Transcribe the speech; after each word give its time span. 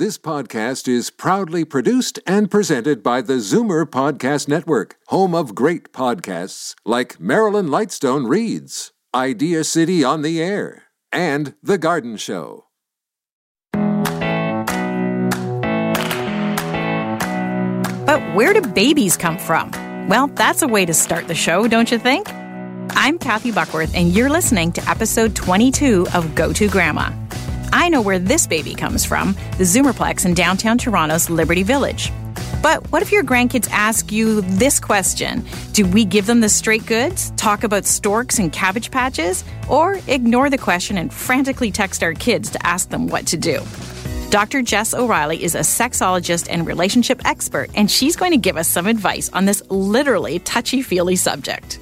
This 0.00 0.16
podcast 0.16 0.88
is 0.88 1.10
proudly 1.10 1.62
produced 1.62 2.20
and 2.26 2.50
presented 2.50 3.02
by 3.02 3.20
the 3.20 3.34
Zoomer 3.34 3.84
Podcast 3.84 4.48
Network, 4.48 4.96
home 5.08 5.34
of 5.34 5.54
great 5.54 5.92
podcasts 5.92 6.74
like 6.86 7.20
Marilyn 7.20 7.66
Lightstone 7.66 8.26
Reads, 8.26 8.92
Idea 9.14 9.62
City 9.62 10.02
on 10.02 10.22
the 10.22 10.42
Air, 10.42 10.84
and 11.12 11.52
The 11.62 11.76
Garden 11.76 12.16
Show. 12.16 12.64
But 18.06 18.22
where 18.34 18.54
do 18.54 18.62
babies 18.62 19.18
come 19.18 19.36
from? 19.36 19.70
Well, 20.08 20.28
that's 20.28 20.62
a 20.62 20.66
way 20.66 20.86
to 20.86 20.94
start 20.94 21.28
the 21.28 21.34
show, 21.34 21.68
don't 21.68 21.92
you 21.92 21.98
think? 21.98 22.26
I'm 22.96 23.18
Kathy 23.18 23.52
Buckworth, 23.52 23.94
and 23.94 24.14
you're 24.14 24.30
listening 24.30 24.72
to 24.72 24.88
episode 24.88 25.36
22 25.36 26.06
of 26.14 26.34
Go 26.34 26.54
To 26.54 26.68
Grandma. 26.70 27.10
I 27.72 27.88
know 27.88 28.00
where 28.02 28.18
this 28.18 28.46
baby 28.46 28.74
comes 28.74 29.04
from 29.04 29.34
the 29.58 29.64
Zoomerplex 29.64 30.26
in 30.26 30.34
downtown 30.34 30.78
Toronto's 30.78 31.30
Liberty 31.30 31.62
Village. 31.62 32.12
But 32.62 32.90
what 32.92 33.00
if 33.00 33.10
your 33.10 33.22
grandkids 33.22 33.68
ask 33.70 34.12
you 34.12 34.42
this 34.42 34.80
question? 34.80 35.44
Do 35.72 35.86
we 35.86 36.04
give 36.04 36.26
them 36.26 36.40
the 36.40 36.48
straight 36.48 36.84
goods, 36.84 37.30
talk 37.36 37.64
about 37.64 37.86
storks 37.86 38.38
and 38.38 38.52
cabbage 38.52 38.90
patches, 38.90 39.44
or 39.68 39.98
ignore 40.08 40.50
the 40.50 40.58
question 40.58 40.98
and 40.98 41.12
frantically 41.12 41.70
text 41.70 42.02
our 42.02 42.12
kids 42.12 42.50
to 42.50 42.66
ask 42.66 42.90
them 42.90 43.06
what 43.06 43.26
to 43.28 43.36
do? 43.36 43.62
Dr. 44.30 44.62
Jess 44.62 44.94
O'Reilly 44.94 45.42
is 45.42 45.54
a 45.54 45.60
sexologist 45.60 46.48
and 46.50 46.66
relationship 46.66 47.20
expert, 47.24 47.70
and 47.74 47.90
she's 47.90 48.14
going 48.14 48.32
to 48.32 48.36
give 48.36 48.56
us 48.56 48.68
some 48.68 48.86
advice 48.86 49.30
on 49.32 49.44
this 49.44 49.62
literally 49.70 50.38
touchy 50.40 50.82
feely 50.82 51.16
subject. 51.16 51.80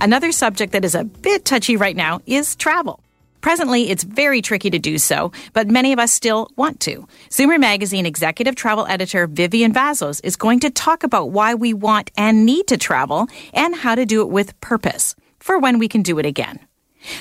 Another 0.00 0.32
subject 0.32 0.72
that 0.72 0.84
is 0.84 0.94
a 0.94 1.04
bit 1.04 1.44
touchy 1.44 1.76
right 1.76 1.96
now 1.96 2.20
is 2.26 2.56
travel. 2.56 3.01
Presently, 3.42 3.90
it's 3.90 4.04
very 4.04 4.40
tricky 4.40 4.70
to 4.70 4.78
do 4.78 4.98
so, 4.98 5.32
but 5.52 5.68
many 5.68 5.92
of 5.92 5.98
us 5.98 6.12
still 6.12 6.48
want 6.56 6.78
to. 6.80 7.06
Zoomer 7.28 7.58
Magazine 7.60 8.06
executive 8.06 8.54
travel 8.54 8.86
editor 8.86 9.26
Vivian 9.26 9.72
Vassos 9.72 10.20
is 10.20 10.36
going 10.36 10.60
to 10.60 10.70
talk 10.70 11.02
about 11.02 11.30
why 11.30 11.54
we 11.54 11.74
want 11.74 12.12
and 12.16 12.46
need 12.46 12.68
to 12.68 12.76
travel 12.76 13.26
and 13.52 13.74
how 13.74 13.96
to 13.96 14.06
do 14.06 14.22
it 14.22 14.30
with 14.30 14.58
purpose 14.60 15.16
for 15.40 15.58
when 15.58 15.80
we 15.80 15.88
can 15.88 16.02
do 16.02 16.20
it 16.20 16.24
again. 16.24 16.60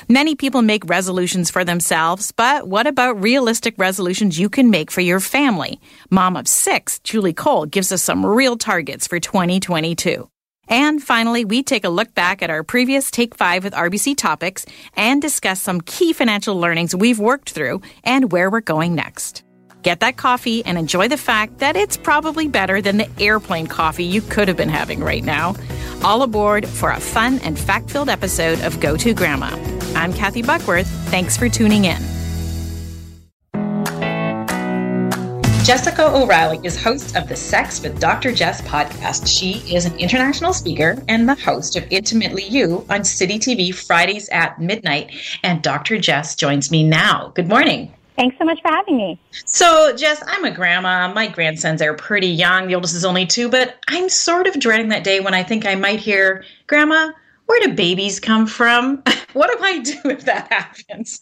Many 0.07 0.35
people 0.35 0.61
make 0.61 0.87
resolutions 0.87 1.49
for 1.49 1.65
themselves, 1.65 2.31
but 2.31 2.67
what 2.67 2.85
about 2.85 3.19
realistic 3.19 3.73
resolutions 3.79 4.39
you 4.39 4.47
can 4.47 4.69
make 4.69 4.91
for 4.91 5.01
your 5.01 5.19
family? 5.19 5.81
Mom 6.11 6.37
of 6.37 6.47
six, 6.47 6.99
Julie 6.99 7.33
Cole, 7.33 7.65
gives 7.65 7.91
us 7.91 8.03
some 8.03 8.23
real 8.23 8.57
targets 8.57 9.07
for 9.07 9.19
2022. 9.19 10.29
And 10.71 11.03
finally, 11.03 11.43
we 11.43 11.63
take 11.63 11.83
a 11.83 11.89
look 11.89 12.15
back 12.15 12.41
at 12.41 12.49
our 12.49 12.63
previous 12.63 13.11
Take 13.11 13.35
5 13.35 13.65
with 13.65 13.73
RBC 13.73 14.15
topics 14.15 14.65
and 14.95 15.21
discuss 15.21 15.61
some 15.61 15.81
key 15.81 16.13
financial 16.13 16.55
learnings 16.55 16.95
we've 16.95 17.19
worked 17.19 17.49
through 17.49 17.81
and 18.05 18.31
where 18.31 18.49
we're 18.49 18.61
going 18.61 18.95
next. 18.95 19.43
Get 19.83 19.99
that 19.99 20.15
coffee 20.15 20.63
and 20.63 20.77
enjoy 20.77 21.09
the 21.09 21.17
fact 21.17 21.57
that 21.57 21.75
it's 21.75 21.97
probably 21.97 22.47
better 22.47 22.81
than 22.81 22.97
the 22.97 23.09
airplane 23.19 23.67
coffee 23.67 24.05
you 24.05 24.21
could 24.21 24.47
have 24.47 24.55
been 24.55 24.69
having 24.69 25.03
right 25.03 25.23
now. 25.23 25.55
All 26.03 26.21
aboard 26.21 26.65
for 26.65 26.91
a 26.91 26.99
fun 27.01 27.39
and 27.39 27.59
fact 27.59 27.89
filled 27.89 28.09
episode 28.09 28.61
of 28.61 28.79
Go 28.79 28.95
To 28.95 29.13
Grandma. 29.13 29.49
I'm 29.93 30.13
Kathy 30.13 30.41
Buckworth. 30.41 30.87
Thanks 31.09 31.35
for 31.35 31.49
tuning 31.49 31.83
in. 31.83 32.10
Jessica 35.63 36.07
O'Reilly 36.07 36.59
is 36.63 36.81
host 36.81 37.15
of 37.15 37.29
the 37.29 37.35
Sex 37.35 37.83
with 37.83 37.99
Dr. 37.99 38.31
Jess 38.33 38.61
podcast. 38.61 39.27
She 39.27 39.59
is 39.73 39.85
an 39.85 39.95
international 39.99 40.53
speaker 40.53 40.97
and 41.07 41.29
the 41.29 41.35
host 41.35 41.75
of 41.75 41.85
Intimately 41.91 42.45
You 42.45 42.83
on 42.89 43.03
City 43.03 43.37
TV 43.37 43.73
Fridays 43.73 44.27
at 44.29 44.59
midnight. 44.59 45.11
And 45.43 45.61
Dr. 45.61 45.99
Jess 45.99 46.35
joins 46.35 46.71
me 46.71 46.83
now. 46.83 47.31
Good 47.35 47.47
morning. 47.47 47.93
Thanks 48.15 48.35
so 48.39 48.43
much 48.43 48.59
for 48.63 48.69
having 48.69 48.97
me. 48.97 49.19
So, 49.45 49.95
Jess, 49.95 50.23
I'm 50.25 50.45
a 50.45 50.51
grandma. 50.51 51.13
My 51.13 51.27
grandsons 51.27 51.79
are 51.83 51.93
pretty 51.93 52.27
young. 52.27 52.67
The 52.67 52.73
oldest 52.73 52.95
is 52.95 53.05
only 53.05 53.27
two, 53.27 53.47
but 53.47 53.77
I'm 53.87 54.09
sort 54.09 54.47
of 54.47 54.59
dreading 54.59 54.89
that 54.89 55.03
day 55.03 55.19
when 55.19 55.35
I 55.35 55.43
think 55.43 55.67
I 55.67 55.75
might 55.75 55.99
hear, 55.99 56.43
Grandma, 56.65 57.11
where 57.51 57.67
do 57.67 57.73
babies 57.73 58.17
come 58.17 58.47
from? 58.47 59.03
what 59.33 59.51
do 59.51 59.61
I 59.61 59.79
do 59.79 59.97
if 60.05 60.23
that 60.23 60.47
happens? 60.53 61.21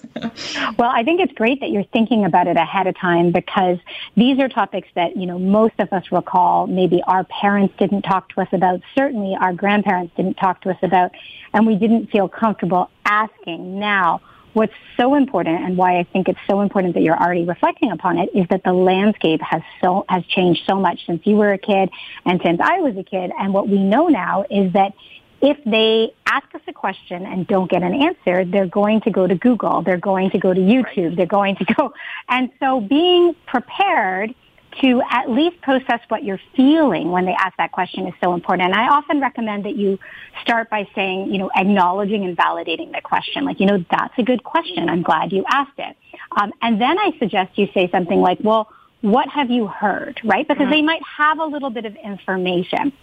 well, 0.77 0.91
I 0.91 1.01
think 1.03 1.21
it's 1.21 1.33
great 1.33 1.59
that 1.61 1.71
you're 1.71 1.85
thinking 1.85 2.23
about 2.23 2.45
it 2.45 2.55
ahead 2.55 2.85
of 2.85 2.95
time 2.99 3.31
because 3.31 3.79
these 4.15 4.37
are 4.39 4.47
topics 4.47 4.87
that, 4.93 5.17
you 5.17 5.25
know, 5.25 5.39
most 5.39 5.73
of 5.79 5.91
us 5.91 6.03
recall 6.11 6.67
maybe 6.67 7.01
our 7.07 7.23
parents 7.23 7.73
didn't 7.79 8.03
talk 8.03 8.29
to 8.35 8.41
us 8.41 8.47
about, 8.51 8.79
certainly 8.95 9.35
our 9.41 9.53
grandparents 9.53 10.13
didn't 10.15 10.35
talk 10.35 10.61
to 10.61 10.69
us 10.69 10.77
about, 10.83 11.09
and 11.55 11.65
we 11.65 11.75
didn't 11.75 12.11
feel 12.11 12.29
comfortable 12.29 12.91
asking. 13.05 13.79
Now, 13.79 14.21
what's 14.53 14.73
so 14.97 15.15
important 15.15 15.63
and 15.63 15.77
why 15.77 15.97
I 15.97 16.03
think 16.03 16.29
it's 16.29 16.39
so 16.47 16.61
important 16.61 16.93
that 16.93 17.01
you're 17.01 17.19
already 17.19 17.45
reflecting 17.45 17.91
upon 17.91 18.19
it 18.19 18.29
is 18.35 18.45
that 18.51 18.63
the 18.63 18.73
landscape 18.73 19.41
has 19.41 19.63
so 19.81 20.05
has 20.09 20.23
changed 20.25 20.61
so 20.67 20.75
much 20.75 21.07
since 21.07 21.25
you 21.25 21.37
were 21.37 21.53
a 21.53 21.57
kid 21.57 21.89
and 22.25 22.39
since 22.43 22.59
I 22.61 22.81
was 22.81 22.95
a 22.97 23.03
kid 23.03 23.31
and 23.39 23.51
what 23.51 23.67
we 23.67 23.81
know 23.81 24.07
now 24.09 24.45
is 24.51 24.73
that 24.73 24.93
if 25.41 25.57
they 25.65 26.13
ask 26.25 26.53
us 26.53 26.61
a 26.67 26.73
question 26.73 27.25
and 27.25 27.47
don't 27.47 27.69
get 27.69 27.83
an 27.83 27.93
answer, 27.93 28.45
they're 28.45 28.67
going 28.67 29.01
to 29.01 29.11
go 29.11 29.27
to 29.27 29.35
Google, 29.35 29.81
they're 29.81 29.97
going 29.97 30.31
to 30.31 30.39
go 30.39 30.53
to 30.53 30.59
YouTube, 30.59 31.15
they're 31.15 31.25
going 31.25 31.55
to 31.57 31.65
go. 31.75 31.93
And 32.27 32.49
so 32.59 32.81
being 32.81 33.35
prepared 33.45 34.35
to 34.81 35.01
at 35.09 35.29
least 35.29 35.61
process 35.61 35.99
what 36.09 36.23
you're 36.23 36.39
feeling 36.55 37.11
when 37.11 37.25
they 37.25 37.33
ask 37.33 37.57
that 37.57 37.71
question 37.71 38.07
is 38.07 38.13
so 38.21 38.33
important. 38.33 38.69
And 38.69 38.79
I 38.79 38.87
often 38.89 39.19
recommend 39.19 39.65
that 39.65 39.75
you 39.75 39.97
start 40.41 40.69
by 40.69 40.87
saying, 40.93 41.31
you 41.31 41.39
know, 41.39 41.49
acknowledging 41.55 42.23
and 42.23 42.37
validating 42.37 42.93
the 42.93 43.01
question. 43.01 43.45
Like, 43.45 43.59
you 43.59 43.65
know, 43.65 43.83
that's 43.89 44.13
a 44.17 44.23
good 44.23 44.43
question. 44.43 44.87
I'm 44.89 45.01
glad 45.01 45.33
you 45.33 45.43
asked 45.49 45.77
it. 45.79 45.97
Um, 46.39 46.53
and 46.61 46.79
then 46.79 46.99
I 46.99 47.13
suggest 47.17 47.57
you 47.57 47.67
say 47.73 47.89
something 47.89 48.19
like, 48.19 48.39
well, 48.43 48.71
what 49.01 49.29
have 49.29 49.49
you 49.49 49.67
heard, 49.67 50.19
right? 50.23 50.47
Because 50.47 50.63
mm-hmm. 50.63 50.71
they 50.71 50.81
might 50.81 51.01
have 51.17 51.39
a 51.39 51.45
little 51.45 51.69
bit 51.69 51.85
of 51.85 51.95
information. 51.95 52.93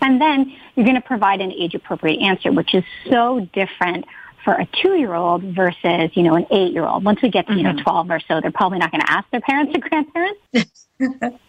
And 0.00 0.20
then 0.20 0.54
you're 0.74 0.84
going 0.84 1.00
to 1.00 1.06
provide 1.06 1.40
an 1.40 1.52
age 1.52 1.74
appropriate 1.74 2.20
answer, 2.20 2.52
which 2.52 2.74
is 2.74 2.84
so 3.08 3.48
different 3.52 4.04
for 4.44 4.54
a 4.54 4.66
two-year-old 4.82 5.42
versus, 5.42 6.10
you 6.14 6.22
know, 6.22 6.34
an 6.34 6.46
eight-year-old. 6.50 7.04
Once 7.04 7.22
we 7.22 7.30
get 7.30 7.46
to, 7.46 7.54
you 7.54 7.62
know, 7.62 7.70
mm-hmm. 7.70 7.82
12 7.82 8.10
or 8.10 8.20
so, 8.20 8.40
they're 8.40 8.50
probably 8.50 8.78
not 8.78 8.90
going 8.90 9.00
to 9.00 9.10
ask 9.10 9.28
their 9.30 9.40
parents 9.40 9.72
or 9.74 9.80
grandparents. 9.80 10.40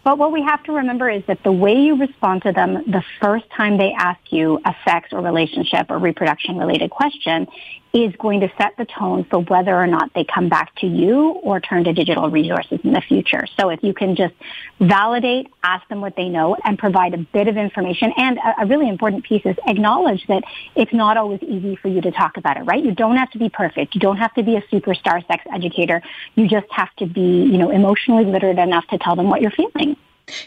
but 0.04 0.18
what 0.18 0.32
we 0.32 0.42
have 0.42 0.62
to 0.64 0.72
remember 0.72 1.08
is 1.08 1.22
that 1.28 1.42
the 1.44 1.52
way 1.52 1.74
you 1.74 1.96
respond 1.96 2.42
to 2.42 2.52
them 2.52 2.74
the 2.74 3.02
first 3.20 3.44
time 3.56 3.78
they 3.78 3.92
ask 3.96 4.20
you 4.30 4.58
a 4.64 4.74
sex 4.84 5.10
or 5.12 5.20
relationship 5.20 5.86
or 5.88 5.98
reproduction 5.98 6.56
related 6.56 6.90
question 6.90 7.46
is 7.96 8.14
going 8.16 8.40
to 8.40 8.52
set 8.58 8.76
the 8.76 8.84
tone 8.84 9.24
for 9.24 9.38
whether 9.40 9.74
or 9.74 9.86
not 9.86 10.12
they 10.14 10.24
come 10.24 10.50
back 10.50 10.74
to 10.76 10.86
you 10.86 11.30
or 11.42 11.60
turn 11.60 11.84
to 11.84 11.94
digital 11.94 12.28
resources 12.28 12.78
in 12.84 12.92
the 12.92 13.00
future. 13.00 13.46
So 13.58 13.70
if 13.70 13.82
you 13.82 13.94
can 13.94 14.16
just 14.16 14.34
validate, 14.78 15.48
ask 15.62 15.86
them 15.88 16.02
what 16.02 16.14
they 16.14 16.28
know, 16.28 16.56
and 16.64 16.78
provide 16.78 17.14
a 17.14 17.18
bit 17.18 17.48
of 17.48 17.56
information, 17.56 18.12
and 18.18 18.38
a, 18.58 18.66
really 18.66 18.88
important 18.88 19.24
piece 19.24 19.42
is 19.46 19.56
acknowledge 19.66 20.26
that 20.26 20.42
it's 20.74 20.92
not 20.92 21.16
always 21.16 21.40
easy 21.42 21.76
for 21.76 21.88
you 21.88 22.02
to 22.02 22.10
talk 22.10 22.36
about 22.36 22.58
it, 22.58 22.64
right? 22.64 22.84
You 22.84 22.94
don't 22.94 23.16
have 23.16 23.30
to 23.30 23.38
be 23.38 23.48
perfect. 23.48 23.94
You 23.94 24.00
don't 24.00 24.18
have 24.18 24.34
to 24.34 24.42
be 24.42 24.56
a 24.56 24.62
superstar 24.62 25.26
sex 25.26 25.44
educator. 25.54 26.02
You 26.34 26.48
just 26.48 26.66
have 26.70 26.94
to 26.96 27.06
be, 27.06 27.44
you 27.44 27.56
know, 27.56 27.70
emotionally 27.70 28.24
literate 28.24 28.58
enough 28.58 28.86
to 28.88 28.98
tell 28.98 29.16
them 29.16 29.30
what 29.36 29.42
you're 29.42 29.50
feeling. 29.50 29.96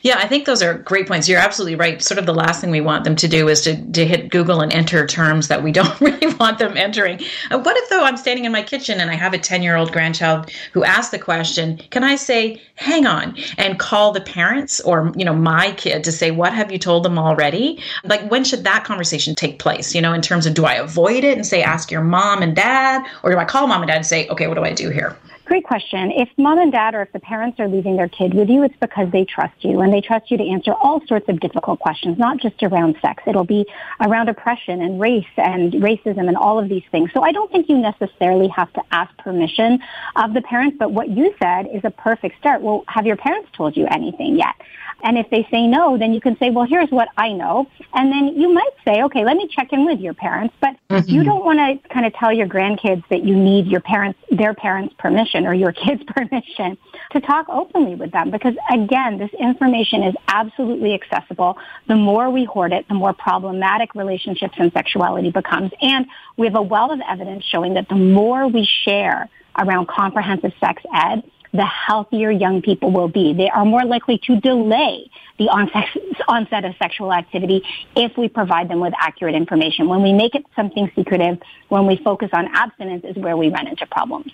Yeah, 0.01 0.17
I 0.17 0.27
think 0.27 0.45
those 0.45 0.61
are 0.61 0.73
great 0.73 1.07
points. 1.07 1.29
You're 1.29 1.39
absolutely 1.39 1.75
right. 1.75 2.01
Sort 2.01 2.17
of 2.17 2.25
the 2.25 2.33
last 2.33 2.59
thing 2.59 2.69
we 2.69 2.81
want 2.81 3.05
them 3.05 3.15
to 3.15 3.29
do 3.29 3.47
is 3.47 3.61
to, 3.61 3.81
to 3.91 4.05
hit 4.05 4.29
Google 4.29 4.59
and 4.59 4.73
enter 4.73 5.07
terms 5.07 5.47
that 5.47 5.63
we 5.63 5.71
don't 5.79 6.01
really 6.01 6.33
want 6.35 6.59
them 6.59 6.75
entering. 6.75 7.21
Uh, 7.49 7.59
what 7.59 7.77
if, 7.77 7.87
though, 7.89 8.03
I'm 8.03 8.17
standing 8.17 8.43
in 8.43 8.51
my 8.51 8.61
kitchen 8.61 8.99
and 8.99 9.09
I 9.09 9.13
have 9.13 9.33
a 9.33 9.37
10 9.37 9.63
year 9.63 9.77
old 9.77 9.93
grandchild 9.93 10.51
who 10.73 10.83
asked 10.83 11.11
the 11.11 11.19
question, 11.19 11.77
can 11.91 12.03
I 12.03 12.17
say, 12.17 12.61
hang 12.75 13.05
on, 13.05 13.37
and 13.57 13.79
call 13.79 14.11
the 14.11 14.19
parents 14.19 14.81
or, 14.81 15.13
you 15.15 15.23
know, 15.23 15.35
my 15.35 15.71
kid 15.73 16.03
to 16.03 16.11
say, 16.11 16.31
what 16.31 16.51
have 16.51 16.73
you 16.73 16.77
told 16.79 17.05
them 17.05 17.17
already? 17.17 17.81
Like, 18.03 18.29
when 18.29 18.43
should 18.43 18.65
that 18.65 18.83
conversation 18.83 19.33
take 19.33 19.59
place? 19.59 19.95
You 19.95 20.01
know, 20.01 20.11
in 20.11 20.21
terms 20.21 20.45
of 20.45 20.55
do 20.55 20.65
I 20.65 20.73
avoid 20.73 21.23
it 21.23 21.37
and 21.37 21.47
say, 21.47 21.63
ask 21.63 21.89
your 21.89 22.03
mom 22.03 22.41
and 22.41 22.53
dad? 22.53 23.05
Or 23.23 23.31
do 23.31 23.37
I 23.37 23.45
call 23.45 23.67
mom 23.67 23.81
and 23.81 23.87
dad 23.87 23.97
and 23.97 24.05
say, 24.05 24.27
okay, 24.27 24.47
what 24.47 24.55
do 24.55 24.63
I 24.65 24.73
do 24.73 24.89
here? 24.89 25.15
Great 25.49 25.63
question. 25.63 26.11
If 26.11 26.29
mom 26.37 26.59
and 26.59 26.71
dad 26.71 26.93
or 26.93 27.01
if 27.01 27.11
the 27.11 27.19
parents 27.19 27.59
are 27.59 27.67
leaving 27.67 27.97
their 27.97 28.07
kid 28.07 28.35
with 28.35 28.49
you, 28.49 28.61
it's 28.61 28.75
because 28.79 29.11
they 29.11 29.25
trust 29.25 29.55
you 29.61 29.81
and 29.81 29.91
they 29.91 29.99
trust 29.99 30.29
you 30.29 30.37
to 30.37 30.47
answer 30.47 30.73
all 30.73 31.01
sorts 31.07 31.27
of 31.27 31.39
difficult 31.39 31.79
questions, 31.79 32.19
not 32.19 32.37
just 32.37 32.61
around 32.61 32.97
sex. 33.01 33.23
It'll 33.25 33.43
be 33.43 33.65
around 33.99 34.29
oppression 34.29 34.79
and 34.79 35.01
race 35.01 35.25
and 35.37 35.73
racism 35.73 36.27
and 36.27 36.37
all 36.37 36.59
of 36.59 36.69
these 36.69 36.83
things. 36.91 37.09
So 37.15 37.23
I 37.23 37.31
don't 37.31 37.51
think 37.51 37.67
you 37.67 37.79
necessarily 37.79 38.47
have 38.49 38.71
to 38.73 38.83
ask 38.91 39.17
permission 39.17 39.79
of 40.15 40.35
the 40.35 40.41
parents, 40.43 40.77
but 40.77 40.91
what 40.91 41.09
you 41.09 41.33
said 41.41 41.65
is 41.73 41.81
a 41.83 41.89
perfect 41.89 42.37
start. 42.37 42.61
Well, 42.61 42.83
have 42.87 43.07
your 43.07 43.17
parents 43.17 43.49
told 43.57 43.75
you 43.75 43.87
anything 43.87 44.37
yet? 44.37 44.53
And 45.01 45.17
if 45.17 45.29
they 45.29 45.47
say 45.49 45.65
no, 45.65 45.97
then 45.97 46.13
you 46.13 46.21
can 46.21 46.37
say, 46.37 46.49
well, 46.49 46.65
here's 46.65 46.89
what 46.89 47.07
I 47.17 47.31
know. 47.31 47.67
And 47.93 48.11
then 48.11 48.39
you 48.39 48.53
might 48.53 48.73
say, 48.85 49.01
okay, 49.03 49.23
let 49.23 49.37
me 49.37 49.47
check 49.47 49.71
in 49.71 49.85
with 49.85 49.99
your 49.99 50.13
parents. 50.13 50.53
But 50.59 50.75
mm-hmm. 50.89 51.09
you 51.09 51.23
don't 51.23 51.43
want 51.43 51.59
to 51.59 51.89
kind 51.89 52.05
of 52.05 52.13
tell 52.13 52.33
your 52.33 52.47
grandkids 52.47 53.03
that 53.09 53.23
you 53.23 53.35
need 53.35 53.67
your 53.67 53.79
parents, 53.79 54.19
their 54.29 54.53
parents' 54.53 54.93
permission 54.99 55.38
or 55.45 55.53
your 55.53 55.71
kids' 55.71 56.03
permission 56.07 56.77
to 57.11 57.21
talk 57.21 57.47
openly 57.49 57.95
with 57.95 58.11
them. 58.11 58.31
Because 58.31 58.55
again, 58.71 59.17
this 59.17 59.31
information 59.39 60.03
is 60.03 60.15
absolutely 60.27 60.93
accessible. 60.93 61.57
The 61.87 61.95
more 61.95 62.29
we 62.29 62.45
hoard 62.45 62.73
it, 62.73 62.87
the 62.87 62.95
more 62.95 63.13
problematic 63.13 63.95
relationships 63.95 64.55
and 64.57 64.71
sexuality 64.71 65.31
becomes. 65.31 65.71
And 65.81 66.05
we 66.37 66.47
have 66.47 66.55
a 66.55 66.61
wealth 66.61 66.91
of 66.91 66.99
evidence 67.07 67.45
showing 67.45 67.73
that 67.75 67.89
the 67.89 67.95
more 67.95 68.47
we 68.47 68.67
share 68.85 69.29
around 69.57 69.87
comprehensive 69.87 70.53
sex 70.59 70.81
ed, 70.93 71.23
the 71.53 71.65
healthier 71.65 72.29
young 72.31 72.61
people 72.61 72.91
will 72.91 73.07
be. 73.07 73.33
They 73.33 73.49
are 73.49 73.65
more 73.65 73.83
likely 73.83 74.19
to 74.25 74.39
delay 74.39 75.09
the 75.37 75.45
onset, 75.45 75.85
onset 76.27 76.65
of 76.65 76.75
sexual 76.77 77.11
activity 77.11 77.63
if 77.95 78.17
we 78.17 78.29
provide 78.29 78.69
them 78.69 78.79
with 78.79 78.93
accurate 78.99 79.35
information. 79.35 79.87
When 79.87 80.03
we 80.03 80.13
make 80.13 80.35
it 80.35 80.45
something 80.55 80.91
secretive, 80.95 81.39
when 81.69 81.87
we 81.87 81.97
focus 81.97 82.29
on 82.33 82.47
abstinence 82.53 83.03
is 83.05 83.15
where 83.15 83.35
we 83.35 83.49
run 83.49 83.67
into 83.67 83.85
problems. 83.87 84.31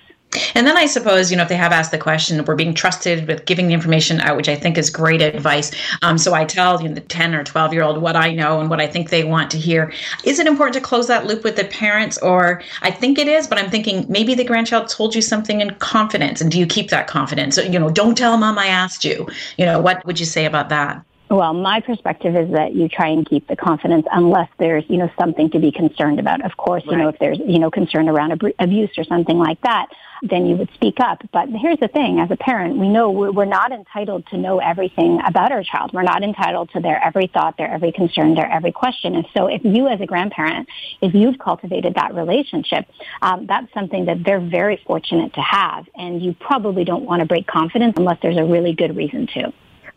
And 0.54 0.66
then 0.68 0.78
I 0.78 0.86
suppose, 0.86 1.32
you 1.32 1.38
know, 1.38 1.44
if 1.44 1.50
they 1.50 1.56
have 1.56 1.72
asked 1.72 1.92
the 1.92 1.98
question, 1.98 2.44
we're 2.46 2.56
being 2.56 2.74
trusted 2.74 3.28
with 3.28 3.46
giving 3.46 3.68
the 3.68 3.74
information 3.74 4.20
out, 4.20 4.38
which 4.38 4.50
I 4.50 4.56
think 4.56 4.78
is 4.78 4.90
great 4.90 5.22
advice. 5.22 5.72
Um, 6.02 6.18
so 6.18 6.34
I 6.34 6.46
tell 6.46 6.82
you 6.82 6.90
know, 6.90 6.96
the 6.96 7.02
10 7.02 7.36
or 7.36 7.44
12 7.44 7.74
year 7.74 7.84
old 7.84 8.02
what 8.02 8.16
I 8.16 8.34
know 8.34 8.60
and 8.60 8.70
what 8.70 8.82
I 8.82 8.88
think 8.88 9.10
they 9.10 9.24
want 9.24 9.52
to 9.52 9.58
hear. 9.58 9.94
Is 10.24 10.40
it 10.40 10.48
important 10.48 10.74
to 10.76 10.82
close 10.82 11.08
that 11.08 11.26
loop 11.26 11.44
with 11.44 11.56
the 11.56 11.66
parents? 11.66 12.18
Or 12.20 12.62
I 12.82 12.92
think 12.92 13.18
it 13.18 13.28
is, 13.28 13.48
but 13.48 13.58
I'm 13.58 13.70
thinking 13.70 14.06
maybe 14.10 14.36
the 14.36 14.44
grandchild 14.44 14.90
told 14.90 15.16
you 15.16 15.22
something 15.22 15.62
in 15.62 15.72
confidence. 15.76 16.42
And 16.42 16.52
do 16.52 16.60
you 16.60 16.66
keep 16.66 16.90
that 16.90 17.08
confidence? 17.08 17.56
So, 17.56 17.62
You 17.62 17.80
know, 17.80 17.90
don't 17.90 18.18
tell 18.18 18.38
mom 18.38 18.58
I 18.58 18.68
asked 18.68 19.06
you. 19.06 19.28
You 19.58 19.66
know, 19.66 19.80
what 19.80 20.06
would 20.06 20.20
you 20.20 20.26
say 20.26 20.46
about 20.46 20.70
that? 20.70 21.04
Well, 21.30 21.54
my 21.56 21.80
perspective 21.80 22.36
is 22.36 22.52
that 22.52 22.76
you 22.76 22.88
try 22.88 23.08
and 23.08 23.28
keep 23.28 23.48
the 23.48 23.56
confidence 23.56 24.06
unless 24.12 24.48
there's, 24.60 24.84
you 24.88 24.98
know, 24.98 25.10
something 25.20 25.50
to 25.52 25.60
be 25.60 25.72
concerned 25.72 26.20
about. 26.20 26.46
Of 26.46 26.56
course, 26.56 26.84
right. 26.86 26.92
you 26.92 26.98
know, 26.98 27.10
if 27.10 27.18
there's, 27.18 27.40
you 27.40 27.58
know, 27.58 27.72
concern 27.72 28.08
around 28.08 28.32
ab- 28.34 28.54
abuse 28.60 28.92
or 28.96 29.04
something 29.06 29.40
like 29.40 29.60
that, 29.62 29.88
then 30.22 30.46
you 30.46 30.56
would 30.56 30.70
speak 30.76 31.00
up. 31.00 31.24
But 31.34 31.50
here's 31.50 31.80
the 31.80 31.88
thing, 31.88 32.20
as 32.20 32.30
a 32.30 32.36
parent, 32.36 32.78
we 32.78 32.88
know 32.88 33.10
we're 33.10 33.46
not 33.46 33.72
entitled 33.72 34.28
to 34.28 34.38
know 34.38 34.60
everything 34.60 35.20
about 35.26 35.52
our 35.52 35.64
child. 35.64 35.94
We're 35.94 36.04
not 36.04 36.24
entitled 36.24 36.70
to 36.74 36.80
their 36.80 37.04
every 37.04 37.26
thought, 37.26 37.58
their 37.58 37.72
every 37.72 37.92
concern, 37.92 38.36
their 38.36 38.50
every 38.50 38.72
question. 38.72 39.16
And 39.16 39.26
so 39.36 39.48
if 39.48 39.66
you 39.66 39.88
as 39.88 40.02
a 40.02 40.06
grandparent, 40.06 40.70
if 41.02 41.16
you've 41.16 41.40
cultivated 41.40 41.96
that 41.96 42.14
relationship, 42.14 42.86
um, 43.24 43.48
that's 43.48 43.74
something 43.74 44.06
that 44.06 44.24
they're 44.24 44.40
very 44.40 44.80
fortunate 44.86 45.34
to 45.34 45.42
have. 45.42 45.88
And 45.96 46.22
you 46.22 46.36
probably 46.40 46.84
don't 46.84 47.04
want 47.04 47.22
to 47.22 47.26
break 47.26 47.48
confidence 47.48 47.96
unless 47.98 48.20
there's 48.22 48.38
a 48.38 48.46
really 48.46 48.74
good 48.74 48.96
reason 48.96 49.28
to. 49.34 49.52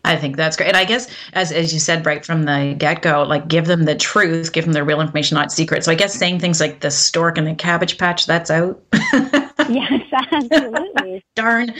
I 0.05 0.15
think 0.15 0.37
that's 0.37 0.55
great. 0.55 0.67
And 0.67 0.77
I 0.77 0.85
guess, 0.85 1.07
as, 1.33 1.51
as 1.51 1.73
you 1.73 1.79
said 1.79 2.05
right 2.05 2.25
from 2.25 2.43
the 2.43 2.75
get 2.77 3.01
go, 3.01 3.23
like 3.23 3.47
give 3.47 3.65
them 3.65 3.83
the 3.83 3.95
truth, 3.95 4.53
give 4.53 4.63
them 4.63 4.73
the 4.73 4.83
real 4.83 5.01
information, 5.01 5.35
not 5.35 5.51
secret. 5.51 5.83
So 5.83 5.91
I 5.91 5.95
guess 5.95 6.13
saying 6.13 6.39
things 6.39 6.59
like 6.59 6.79
the 6.79 6.91
stork 6.91 7.37
and 7.37 7.45
the 7.45 7.53
cabbage 7.53 7.97
patch, 7.97 8.25
that's 8.25 8.49
out. 8.49 8.81
yes, 9.73 10.03
absolutely. 10.31 11.23
Darn. 11.35 11.73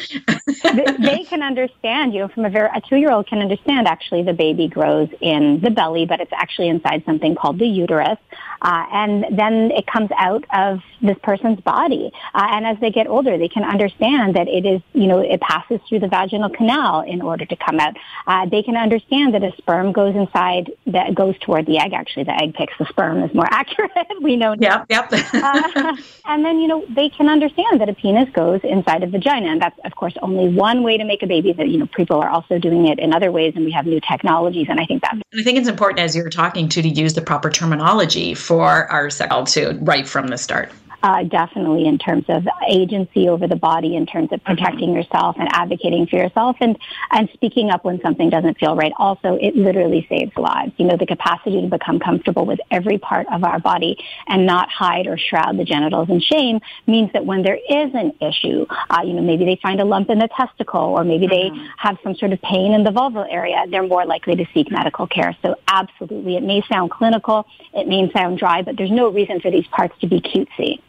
they 1.00 1.26
can 1.28 1.42
understand, 1.42 2.14
you 2.14 2.20
know, 2.20 2.28
from 2.28 2.46
a 2.46 2.50
very, 2.50 2.70
a 2.74 2.82
two 2.82 2.98
year 2.98 3.12
old 3.12 3.28
can 3.28 3.40
understand 3.40 3.88
actually 3.88 4.22
the 4.22 4.34
baby 4.34 4.68
grows 4.68 5.10
in 5.22 5.60
the 5.62 5.72
belly, 5.72 6.06
but 6.06 6.20
it's 6.20 6.32
actually 6.34 6.68
inside 6.68 7.04
something 7.06 7.36
called 7.36 7.58
the 7.58 7.68
uterus. 7.68 8.20
Uh, 8.62 8.86
and 8.92 9.26
then 9.38 9.72
it 9.72 9.88
comes 9.88 10.10
out 10.18 10.44
of 10.54 10.80
this 11.02 11.18
person's 11.24 11.60
body. 11.62 12.12
Uh, 12.36 12.48
and 12.52 12.68
as 12.68 12.78
they 12.80 12.92
get 12.92 13.08
older, 13.08 13.38
they 13.38 13.48
can 13.48 13.64
understand 13.64 14.36
that 14.36 14.48
it 14.48 14.66
is, 14.66 14.82
you 14.94 15.08
know, 15.08 15.20
it 15.20 15.40
passes 15.42 15.80
through 15.88 16.00
the 16.00 16.08
vaginal 16.08 16.50
canal 16.50 17.02
in 17.02 17.22
order 17.22 17.46
to 17.46 17.56
come 17.56 17.80
out. 17.80 17.96
Uh, 18.28 18.46
they 18.48 18.62
can 18.62 18.76
understand 18.76 19.34
that 19.34 19.44
a 19.44 19.52
sperm 19.58 19.92
goes 19.92 20.16
inside, 20.16 20.72
that 20.88 21.16
goes 21.16 21.36
toward 21.40 21.66
the 21.66 21.80
egg. 21.80 21.94
Actually, 21.94 22.26
the 22.26 22.42
egg 22.42 22.54
picks 22.54 22.74
the 22.78 22.86
sperm 22.86 23.24
is 23.24 23.34
more 23.34 23.48
accurate. 23.50 23.92
we 24.22 24.36
know. 24.36 24.54
Now. 24.54 24.86
Yep, 24.90 25.12
yep. 25.12 25.34
uh, 25.34 25.96
and 26.26 26.46
then, 26.46 26.60
you 26.60 26.68
know, 26.68 26.86
they 26.90 27.10
can 27.10 27.30
understand 27.30 27.79
that 27.80 27.90
a 27.90 27.94
penis 27.94 28.30
goes 28.34 28.62
inside 28.64 29.04
a 29.04 29.08
vagina. 29.08 29.48
And 29.48 29.62
that's, 29.62 29.78
of 29.86 29.96
course, 29.96 30.14
only 30.22 30.54
one 30.54 30.84
way 30.84 30.98
to 30.98 31.04
make 31.04 31.24
a 31.24 31.28
baby 31.28 31.54
that, 31.54 31.68
you 31.68 31.78
know, 31.78 31.88
people 31.96 32.18
are 32.18 32.30
also 32.30 32.60
doing 32.60 32.88
it 32.88 33.00
in 33.00 33.14
other 33.14 33.32
ways. 33.32 33.54
And 33.56 33.66
we 33.66 33.72
have 33.72 33.86
new 33.86 34.00
technologies. 34.00 34.68
And 34.70 34.80
I 34.80 34.86
think 34.86 35.02
that. 35.02 35.16
I 35.34 35.44
think 35.44 35.58
it's 35.58 35.68
important 35.68 36.00
as 36.00 36.16
you're 36.16 36.30
talking 36.30 36.70
to, 36.70 36.82
to 36.82 36.88
use 36.88 37.14
the 37.14 37.22
proper 37.22 37.50
terminology 37.50 38.34
for 38.34 38.92
our 38.92 39.10
child 39.10 39.48
to 39.48 39.78
right 39.82 40.08
from 40.08 40.28
the 40.28 40.38
start 40.38 40.72
uh, 41.04 41.24
definitely 41.24 41.86
in 41.86 41.98
terms 41.98 42.26
of 42.30 42.48
agency 42.68 43.30
over 43.30 43.48
the 43.48 43.56
body, 43.56 43.96
in 43.96 44.06
terms 44.06 44.30
of 44.32 44.44
protecting 44.44 44.90
mm-hmm. 44.90 44.98
yourself 44.98 45.36
and 45.40 45.48
advocating 45.54 46.08
for 46.08 46.18
yourself 46.18 46.58
and, 46.60 46.78
and 47.12 47.30
speaking 47.34 47.70
up 47.70 47.86
when 47.86 48.02
something 48.02 48.30
doesn't 48.30 48.58
feel 48.58 48.76
right. 48.76 48.92
Also, 48.98 49.38
it 49.42 49.56
literally 49.56 50.06
saves 50.10 50.32
lives. 50.36 50.72
You 50.78 50.86
know, 50.86 50.98
the 50.98 51.06
capacity 51.06 51.62
to 51.62 51.68
become 51.68 52.00
comfortable 52.00 52.46
with 52.46 52.60
every 52.72 52.98
part 52.98 53.28
of 53.32 53.44
our 53.44 53.60
body 53.60 53.98
and 54.28 54.46
not 54.46 54.70
hide 54.70 55.08
or 55.08 55.18
shroud 55.18 55.58
the 55.58 55.66
genitals 55.66 56.10
in 56.10 56.20
shame 56.20 56.60
means 56.88 57.12
that 57.14 57.26
when 57.26 57.44
there 57.44 57.56
is 57.58 57.92
an 57.94 58.14
issue, 58.22 58.66
uh, 58.90 59.02
you 59.04 59.14
know, 59.14 59.22
maybe 59.22 59.46
they 59.46 59.60
find 59.62 59.80
a 59.80 59.86
lump 59.86 60.10
in 60.10 60.20
the 60.20 60.30
testicle 60.36 60.82
or 60.82 61.04
maybe 61.04 61.28
mm-hmm. 61.28 61.58
they 61.58 61.68
have 61.78 61.98
some 62.04 62.16
sort 62.16 62.34
of 62.34 62.42
pain 62.42 62.74
in 62.74 62.84
the 62.84 62.92
vulval 62.92 63.26
area, 63.30 63.64
they're 63.70 63.88
more 63.88 64.06
likely 64.06 64.36
to 64.36 64.46
seek 64.54 64.72
medical 64.72 65.08
care. 65.08 65.36
So 65.42 65.56
absolutely, 65.68 66.36
it 66.36 66.44
may 66.44 66.62
sound 66.70 66.92
clinical, 66.92 67.46
it 67.74 67.88
may 67.88 68.12
sound 68.12 68.40
dry, 68.40 68.62
but 68.62 68.78
there's 68.78 68.92
no 68.92 69.10
reason 69.10 69.40
for 69.40 69.52
these 69.52 69.68
parts 69.68 69.94
to 70.02 70.08
be 70.08 70.22
cutesy. 70.22 70.80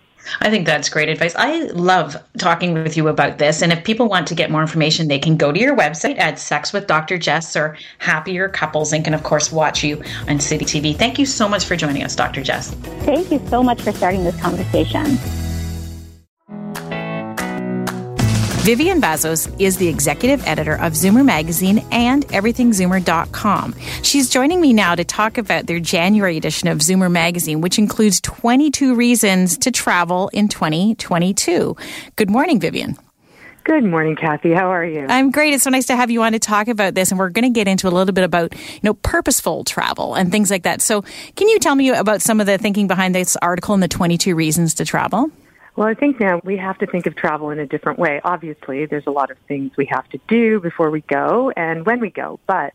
I 0.41 0.51
think 0.51 0.67
that's 0.67 0.89
great 0.89 1.09
advice. 1.09 1.35
I 1.37 1.65
love 1.73 2.17
talking 2.39 2.75
with 2.75 2.97
you 2.97 3.09
about 3.09 3.39
this. 3.39 3.63
And 3.63 3.73
if 3.73 3.85
people 3.85 4.09
want 4.09 4.27
to 4.29 4.35
get 4.35 4.51
more 4.51 4.63
information, 4.63 5.09
they 5.09 5.19
can 5.19 5.37
go 5.37 5.53
to 5.53 5.59
your 5.59 5.77
website 5.77 6.19
at 6.19 6.39
Sex 6.39 6.73
with 6.73 6.87
Dr. 6.87 7.19
Jess 7.19 7.57
or 7.57 7.77
Happier 7.99 8.49
Couples 8.49 8.93
and 8.93 9.05
can, 9.05 9.15
of 9.15 9.23
course, 9.23 9.53
watch 9.53 9.83
you 9.83 10.03
on 10.29 10.41
City 10.41 10.65
TV. 10.65 10.97
Thank 10.97 11.19
you 11.19 11.27
so 11.27 11.49
much 11.49 11.65
for 11.65 11.77
joining 11.77 12.03
us, 12.03 12.15
Dr. 12.15 12.43
Jess. 12.43 12.71
Thank 13.05 13.31
you 13.31 13.41
so 13.49 13.63
much 13.63 13.81
for 13.83 13.93
starting 13.93 14.25
this 14.25 14.41
conversation. 14.41 15.19
Vivian 18.71 19.01
Vassos 19.01 19.49
is 19.59 19.79
the 19.79 19.89
executive 19.89 20.47
editor 20.47 20.75
of 20.75 20.93
Zoomer 20.93 21.25
Magazine 21.25 21.85
and 21.91 22.25
EverythingZoomer.com. 22.29 23.75
She's 24.05 24.31
joining 24.31 24.61
me 24.61 24.73
now 24.73 24.95
to 24.95 25.03
talk 25.03 25.39
about 25.39 25.67
their 25.67 25.81
January 25.81 26.37
edition 26.37 26.69
of 26.69 26.79
Zoomer 26.79 27.11
Magazine, 27.11 27.63
which 27.63 27.81
includes 27.81 28.21
22 28.21 28.95
reasons 28.95 29.59
to 29.59 29.73
travel 29.73 30.31
in 30.33 30.47
2022. 30.47 31.77
Good 32.15 32.31
morning, 32.31 32.61
Vivian. 32.61 32.97
Good 33.65 33.83
morning, 33.83 34.15
Kathy. 34.15 34.53
How 34.53 34.71
are 34.71 34.85
you? 34.85 35.05
I'm 35.09 35.33
great. 35.33 35.53
It's 35.53 35.65
so 35.65 35.71
nice 35.71 35.87
to 35.87 35.97
have 35.97 36.13
you 36.13 36.23
on 36.23 36.31
to 36.31 36.39
talk 36.39 36.69
about 36.69 36.95
this. 36.95 37.11
And 37.11 37.19
we're 37.19 37.31
going 37.31 37.43
to 37.43 37.51
get 37.51 37.67
into 37.67 37.89
a 37.89 37.91
little 37.91 38.15
bit 38.15 38.23
about, 38.23 38.55
you 38.55 38.81
know, 38.85 38.95
purposeful 38.95 39.65
travel 39.65 40.15
and 40.15 40.31
things 40.31 40.49
like 40.49 40.63
that. 40.63 40.81
So, 40.81 41.03
can 41.35 41.49
you 41.49 41.59
tell 41.59 41.75
me 41.75 41.91
about 41.91 42.23
some 42.23 42.39
of 42.39 42.47
the 42.47 42.57
thinking 42.57 42.87
behind 42.87 43.17
this 43.17 43.37
article 43.43 43.75
and 43.75 43.83
the 43.83 43.89
22 43.89 44.37
reasons 44.37 44.75
to 44.75 44.85
travel? 44.85 45.29
Well, 45.81 45.89
I 45.89 45.95
think 45.95 46.21
now 46.21 46.43
we 46.45 46.59
have 46.59 46.77
to 46.81 46.87
think 46.87 47.07
of 47.07 47.17
travel 47.17 47.49
in 47.49 47.59
a 47.59 47.67
different 47.67 47.99
way. 47.99 48.21
Obviously, 48.23 48.85
there's 48.85 49.07
a 49.07 49.11
lot 49.11 49.31
of 49.31 49.39
things 49.49 49.73
we 49.79 49.87
have 49.87 50.07
to 50.11 50.21
do 50.29 50.61
before 50.61 50.91
we 50.91 51.01
go 51.01 51.51
and 51.57 51.87
when 51.87 52.01
we 52.01 52.11
go, 52.11 52.39
but 52.47 52.75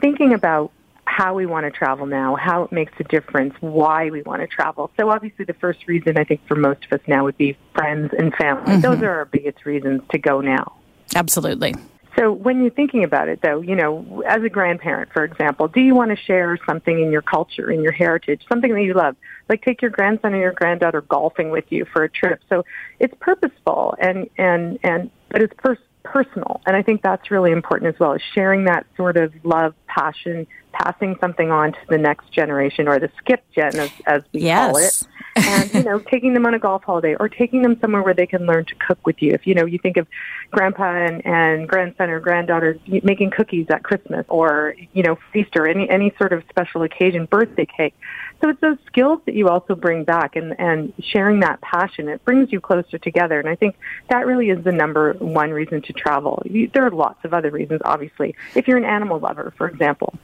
thinking 0.00 0.32
about 0.32 0.70
how 1.06 1.34
we 1.34 1.44
want 1.44 1.66
to 1.66 1.72
travel 1.72 2.06
now, 2.06 2.36
how 2.36 2.62
it 2.62 2.70
makes 2.70 2.92
a 3.00 3.02
difference, 3.02 3.52
why 3.58 4.10
we 4.10 4.22
want 4.22 4.42
to 4.42 4.46
travel. 4.46 4.92
So 4.96 5.10
obviously 5.10 5.44
the 5.44 5.54
first 5.54 5.88
reason 5.88 6.16
I 6.18 6.22
think 6.22 6.46
for 6.46 6.54
most 6.54 6.84
of 6.84 6.92
us 6.92 7.04
now 7.08 7.24
would 7.24 7.36
be 7.36 7.58
friends 7.74 8.12
and 8.16 8.32
family. 8.32 8.74
Mm-hmm. 8.74 8.80
Those 8.80 9.02
are 9.02 9.10
our 9.10 9.24
biggest 9.24 9.66
reasons 9.66 10.02
to 10.12 10.18
go 10.18 10.40
now. 10.40 10.72
Absolutely. 11.16 11.74
So 12.18 12.32
when 12.32 12.62
you're 12.62 12.70
thinking 12.70 13.04
about 13.04 13.28
it, 13.28 13.40
though, 13.42 13.60
you 13.60 13.76
know, 13.76 14.22
as 14.26 14.42
a 14.42 14.48
grandparent, 14.48 15.12
for 15.12 15.22
example, 15.22 15.68
do 15.68 15.80
you 15.80 15.94
want 15.94 16.10
to 16.10 16.16
share 16.16 16.58
something 16.66 16.98
in 17.00 17.12
your 17.12 17.20
culture, 17.20 17.70
in 17.70 17.82
your 17.82 17.92
heritage, 17.92 18.42
something 18.48 18.72
that 18.72 18.82
you 18.82 18.94
love? 18.94 19.16
Like 19.50 19.62
take 19.62 19.82
your 19.82 19.90
grandson 19.90 20.32
or 20.34 20.38
your 20.38 20.52
granddaughter 20.52 21.02
golfing 21.02 21.50
with 21.50 21.64
you 21.68 21.84
for 21.84 22.04
a 22.04 22.08
trip. 22.08 22.40
So 22.48 22.64
it's 23.00 23.14
purposeful 23.20 23.96
and 24.00 24.30
and 24.38 24.78
and 24.82 25.10
but 25.28 25.42
it's 25.42 25.54
pers- 25.58 25.78
personal, 26.06 26.60
and 26.66 26.76
I 26.76 26.82
think 26.82 27.02
that's 27.02 27.30
really 27.30 27.52
important 27.52 27.94
as 27.94 28.00
well. 28.00 28.12
Is 28.12 28.22
sharing 28.34 28.64
that 28.64 28.86
sort 28.96 29.16
of 29.16 29.32
love, 29.44 29.74
passion, 29.86 30.46
passing 30.72 31.16
something 31.20 31.50
on 31.50 31.72
to 31.72 31.78
the 31.88 31.98
next 31.98 32.32
generation 32.32 32.88
or 32.88 32.98
the 32.98 33.10
skip 33.18 33.44
gen, 33.54 33.76
as, 33.76 33.90
as 34.06 34.22
we 34.32 34.40
yes. 34.42 34.66
call 34.66 34.76
it 34.78 35.02
and 35.36 35.74
you 35.74 35.82
know 35.82 35.98
taking 35.98 36.34
them 36.34 36.46
on 36.46 36.54
a 36.54 36.58
golf 36.58 36.82
holiday 36.82 37.14
or 37.20 37.28
taking 37.28 37.62
them 37.62 37.78
somewhere 37.80 38.02
where 38.02 38.14
they 38.14 38.26
can 38.26 38.46
learn 38.46 38.64
to 38.64 38.74
cook 38.76 38.98
with 39.04 39.20
you 39.20 39.32
if 39.32 39.46
you 39.46 39.54
know 39.54 39.64
you 39.64 39.78
think 39.78 39.96
of 39.96 40.06
grandpa 40.50 40.94
and, 40.94 41.24
and 41.26 41.68
grandson 41.68 42.10
or 42.10 42.20
granddaughter 42.20 42.78
making 43.02 43.30
cookies 43.30 43.66
at 43.68 43.82
christmas 43.82 44.24
or 44.28 44.74
you 44.92 45.02
know 45.02 45.18
easter 45.34 45.66
any 45.66 45.88
any 45.90 46.12
sort 46.18 46.32
of 46.32 46.42
special 46.48 46.82
occasion 46.82 47.26
birthday 47.26 47.66
cake 47.66 47.94
so 48.40 48.50
it's 48.50 48.60
those 48.60 48.78
skills 48.86 49.20
that 49.26 49.34
you 49.34 49.48
also 49.48 49.74
bring 49.74 50.04
back 50.04 50.36
and 50.36 50.58
and 50.58 50.92
sharing 51.00 51.40
that 51.40 51.60
passion 51.60 52.08
it 52.08 52.24
brings 52.24 52.52
you 52.52 52.60
closer 52.60 52.98
together 52.98 53.38
and 53.40 53.48
i 53.48 53.54
think 53.54 53.76
that 54.10 54.26
really 54.26 54.50
is 54.50 54.62
the 54.64 54.72
number 54.72 55.14
one 55.14 55.50
reason 55.50 55.82
to 55.82 55.92
travel 55.92 56.42
you, 56.44 56.70
there 56.74 56.84
are 56.84 56.90
lots 56.90 57.24
of 57.24 57.32
other 57.34 57.50
reasons 57.50 57.80
obviously 57.84 58.34
if 58.54 58.68
you're 58.68 58.78
an 58.78 58.84
animal 58.84 59.18
lover 59.18 59.52
for 59.56 59.68
example 59.68 60.18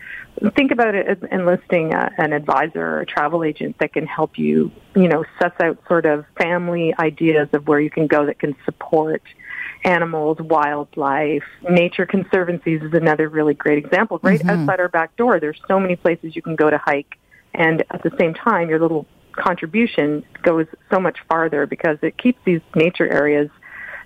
think 0.57 0.71
about 0.71 0.95
it 0.95 1.07
as 1.07 1.19
enlisting 1.31 1.93
a, 1.93 2.11
an 2.19 2.33
advisor 2.33 2.81
or 2.81 3.01
a 3.01 3.07
travel 3.07 3.45
agent 3.45 3.77
that 3.79 3.93
can 3.93 4.07
help 4.07 4.39
you 4.39 4.71
you 4.95 5.09
know, 5.09 5.25
sets 5.39 5.61
out 5.61 5.79
sort 5.89 6.07
of 6.07 6.25
family 6.37 6.95
ideas 6.99 7.49
of 7.53 7.67
where 7.67 7.81
you 7.81 7.91
can 7.91 8.07
go 8.07 8.27
that 8.27 8.39
can 8.39 8.55
support 8.65 9.23
animals, 9.85 10.39
wildlife. 10.41 11.45
Nature 11.69 12.07
conservancies 12.07 12.83
is 12.83 12.93
another 12.93 13.29
really 13.29 13.55
great 13.55 13.79
example. 13.79 14.21
Right 14.23 14.41
mm-hmm. 14.41 14.51
outside 14.51 14.81
our 14.81 14.89
back 14.89 15.17
door, 15.17 15.41
there's 15.41 15.61
so 15.67 15.81
many 15.81 15.97
places 15.97 16.37
you 16.37 16.43
can 16.43 16.57
go 16.57 16.71
to 16.71 16.79
hike. 16.79 17.19
And 17.55 17.85
at 17.91 18.03
the 18.03 18.11
same 18.19 18.35
time, 18.35 18.69
your 18.69 18.81
little 18.81 19.07
contribution 19.33 20.25
goes 20.43 20.67
so 20.91 21.01
much 21.01 21.19
farther 21.29 21.67
because 21.67 21.99
it 22.03 22.19
keeps 22.19 22.39
these 22.45 22.61
nature 22.75 23.11
areas 23.11 23.51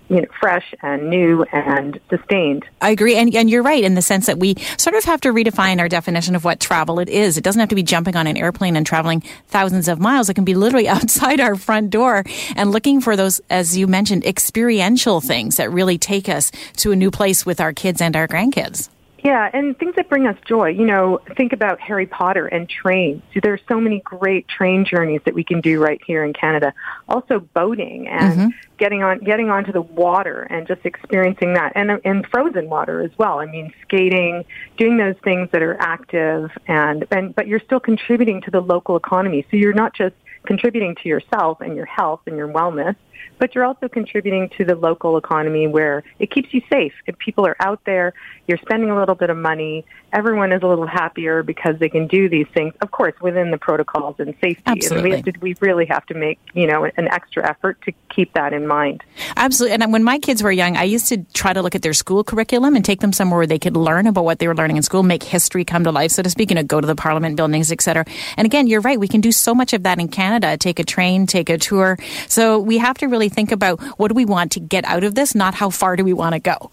you 0.09 0.21
know, 0.21 0.27
fresh 0.39 0.73
and 0.81 1.09
new 1.09 1.43
and 1.51 1.99
sustained. 2.09 2.65
I 2.81 2.91
agree. 2.91 3.15
And, 3.15 3.33
and 3.35 3.49
you're 3.49 3.63
right 3.63 3.83
in 3.83 3.95
the 3.95 4.01
sense 4.01 4.27
that 4.27 4.39
we 4.39 4.55
sort 4.77 4.95
of 4.95 5.03
have 5.03 5.21
to 5.21 5.33
redefine 5.33 5.79
our 5.79 5.89
definition 5.89 6.35
of 6.35 6.43
what 6.43 6.59
travel 6.59 6.99
it 6.99 7.09
is. 7.09 7.37
It 7.37 7.43
doesn't 7.43 7.59
have 7.59 7.69
to 7.69 7.75
be 7.75 7.83
jumping 7.83 8.15
on 8.15 8.27
an 8.27 8.37
airplane 8.37 8.75
and 8.75 8.85
traveling 8.85 9.21
thousands 9.47 9.87
of 9.87 9.99
miles. 9.99 10.29
It 10.29 10.35
can 10.35 10.45
be 10.45 10.55
literally 10.55 10.87
outside 10.97 11.39
our 11.39 11.55
front 11.55 11.89
door 11.89 12.23
and 12.55 12.71
looking 12.71 13.01
for 13.01 13.15
those, 13.15 13.41
as 13.49 13.77
you 13.77 13.87
mentioned, 13.87 14.25
experiential 14.25 15.19
things 15.19 15.57
that 15.57 15.71
really 15.71 15.97
take 15.97 16.29
us 16.29 16.51
to 16.77 16.91
a 16.91 16.95
new 16.95 17.11
place 17.11 17.45
with 17.45 17.59
our 17.59 17.73
kids 17.73 18.01
and 18.01 18.15
our 18.15 18.27
grandkids. 18.27 18.89
Yeah, 19.27 19.49
and 19.51 19.77
things 19.77 19.93
that 19.97 20.07
bring 20.07 20.25
us 20.25 20.37
joy. 20.47 20.69
You 20.69 20.85
know, 20.85 21.19
think 21.35 21.51
about 21.51 21.81
Harry 21.81 22.05
Potter 22.05 22.47
and 22.47 22.69
trains. 22.69 23.21
There's 23.43 23.59
so 23.67 23.77
many 23.77 23.99
great 23.99 24.47
train 24.47 24.85
journeys 24.85 25.19
that 25.25 25.33
we 25.33 25.43
can 25.43 25.59
do 25.59 25.83
right 25.83 25.99
here 26.07 26.23
in 26.23 26.31
Canada. 26.31 26.73
Also, 27.09 27.41
boating 27.41 28.07
and 28.07 28.33
mm-hmm. 28.33 28.47
getting 28.77 29.03
on 29.03 29.19
getting 29.19 29.49
onto 29.49 29.73
the 29.73 29.81
water 29.81 30.43
and 30.43 30.65
just 30.65 30.85
experiencing 30.85 31.55
that, 31.55 31.73
and 31.75 31.99
and 32.05 32.25
frozen 32.27 32.69
water 32.69 33.01
as 33.01 33.11
well. 33.17 33.39
I 33.39 33.47
mean, 33.47 33.73
skating, 33.81 34.45
doing 34.77 34.95
those 34.95 35.17
things 35.25 35.49
that 35.51 35.61
are 35.61 35.75
active, 35.77 36.49
and 36.65 37.05
and 37.11 37.35
but 37.35 37.47
you're 37.47 37.59
still 37.59 37.81
contributing 37.81 38.39
to 38.43 38.51
the 38.51 38.61
local 38.61 38.95
economy. 38.95 39.45
So 39.51 39.57
you're 39.57 39.73
not 39.73 39.93
just 39.93 40.15
contributing 40.45 40.95
to 41.03 41.09
yourself 41.09 41.59
and 41.59 41.75
your 41.75 41.85
health 41.85 42.21
and 42.27 42.37
your 42.37 42.47
wellness, 42.47 42.95
but 43.39 43.55
you're 43.55 43.65
also 43.65 43.87
contributing 43.87 44.49
to 44.57 44.65
the 44.65 44.75
local 44.75 45.17
economy 45.17 45.67
where 45.67 46.03
it 46.19 46.31
keeps 46.31 46.53
you 46.53 46.61
safe. 46.69 46.93
If 47.05 47.17
people 47.17 47.45
are 47.45 47.55
out 47.59 47.81
there, 47.85 48.13
you're 48.47 48.57
spending 48.57 48.89
a 48.89 48.97
little 48.97 49.15
bit 49.15 49.29
of 49.29 49.37
money, 49.37 49.85
everyone 50.13 50.51
is 50.51 50.63
a 50.63 50.67
little 50.67 50.87
happier 50.87 51.43
because 51.43 51.77
they 51.79 51.89
can 51.89 52.07
do 52.07 52.29
these 52.29 52.47
things, 52.53 52.73
of 52.81 52.91
course, 52.91 53.13
within 53.21 53.51
the 53.51 53.57
protocols 53.57 54.15
and 54.19 54.33
safety. 54.41 54.63
Absolutely. 54.65 55.11
And 55.13 55.25
we, 55.25 55.31
to, 55.31 55.39
we 55.39 55.55
really 55.59 55.85
have 55.85 56.05
to 56.07 56.13
make, 56.13 56.39
you 56.53 56.67
know, 56.67 56.85
an 56.85 57.07
extra 57.09 57.47
effort 57.47 57.81
to 57.83 57.93
keep 58.09 58.33
that 58.33 58.53
in 58.53 58.67
mind. 58.67 59.03
Absolutely. 59.35 59.73
And 59.75 59.91
when 59.91 60.03
my 60.03 60.19
kids 60.19 60.41
were 60.41 60.51
young, 60.51 60.77
I 60.77 60.83
used 60.83 61.07
to 61.09 61.17
try 61.33 61.53
to 61.53 61.61
look 61.61 61.75
at 61.75 61.81
their 61.81 61.93
school 61.93 62.23
curriculum 62.23 62.75
and 62.75 62.83
take 62.83 63.01
them 63.01 63.13
somewhere 63.13 63.37
where 63.39 63.47
they 63.47 63.59
could 63.59 63.75
learn 63.75 64.07
about 64.07 64.23
what 64.23 64.39
they 64.39 64.47
were 64.47 64.55
learning 64.55 64.77
in 64.77 64.83
school, 64.83 65.03
make 65.03 65.23
history 65.23 65.65
come 65.65 65.83
to 65.83 65.91
life, 65.91 66.11
so 66.11 66.23
to 66.23 66.29
speak, 66.29 66.49
you 66.49 66.55
know, 66.55 66.63
go 66.63 66.79
to 66.79 66.87
the 66.87 66.95
parliament 66.95 67.35
buildings, 67.35 67.71
etc. 67.71 68.05
And 68.37 68.45
again, 68.45 68.67
you're 68.67 68.81
right. 68.81 68.99
We 68.99 69.07
can 69.07 69.21
do 69.21 69.31
so 69.31 69.53
much 69.53 69.73
of 69.73 69.83
that 69.83 69.99
in 69.99 70.07
Canada. 70.07 70.57
Take 70.57 70.79
a 70.79 70.83
train, 70.83 71.27
take 71.27 71.49
a 71.49 71.57
tour. 71.57 71.97
So 72.27 72.59
we 72.59 72.77
have 72.77 72.97
to 72.99 73.07
really 73.07 73.26
think 73.29 73.51
about 73.51 73.81
what 73.99 74.09
do 74.09 74.15
we 74.15 74.25
want 74.25 74.51
to 74.53 74.59
get 74.59 74.85
out 74.85 75.03
of 75.03 75.15
this, 75.15 75.35
not 75.35 75.55
how 75.55 75.69
far 75.69 75.95
do 75.95 76.03
we 76.03 76.13
want 76.13 76.33
to 76.33 76.39
go. 76.39 76.69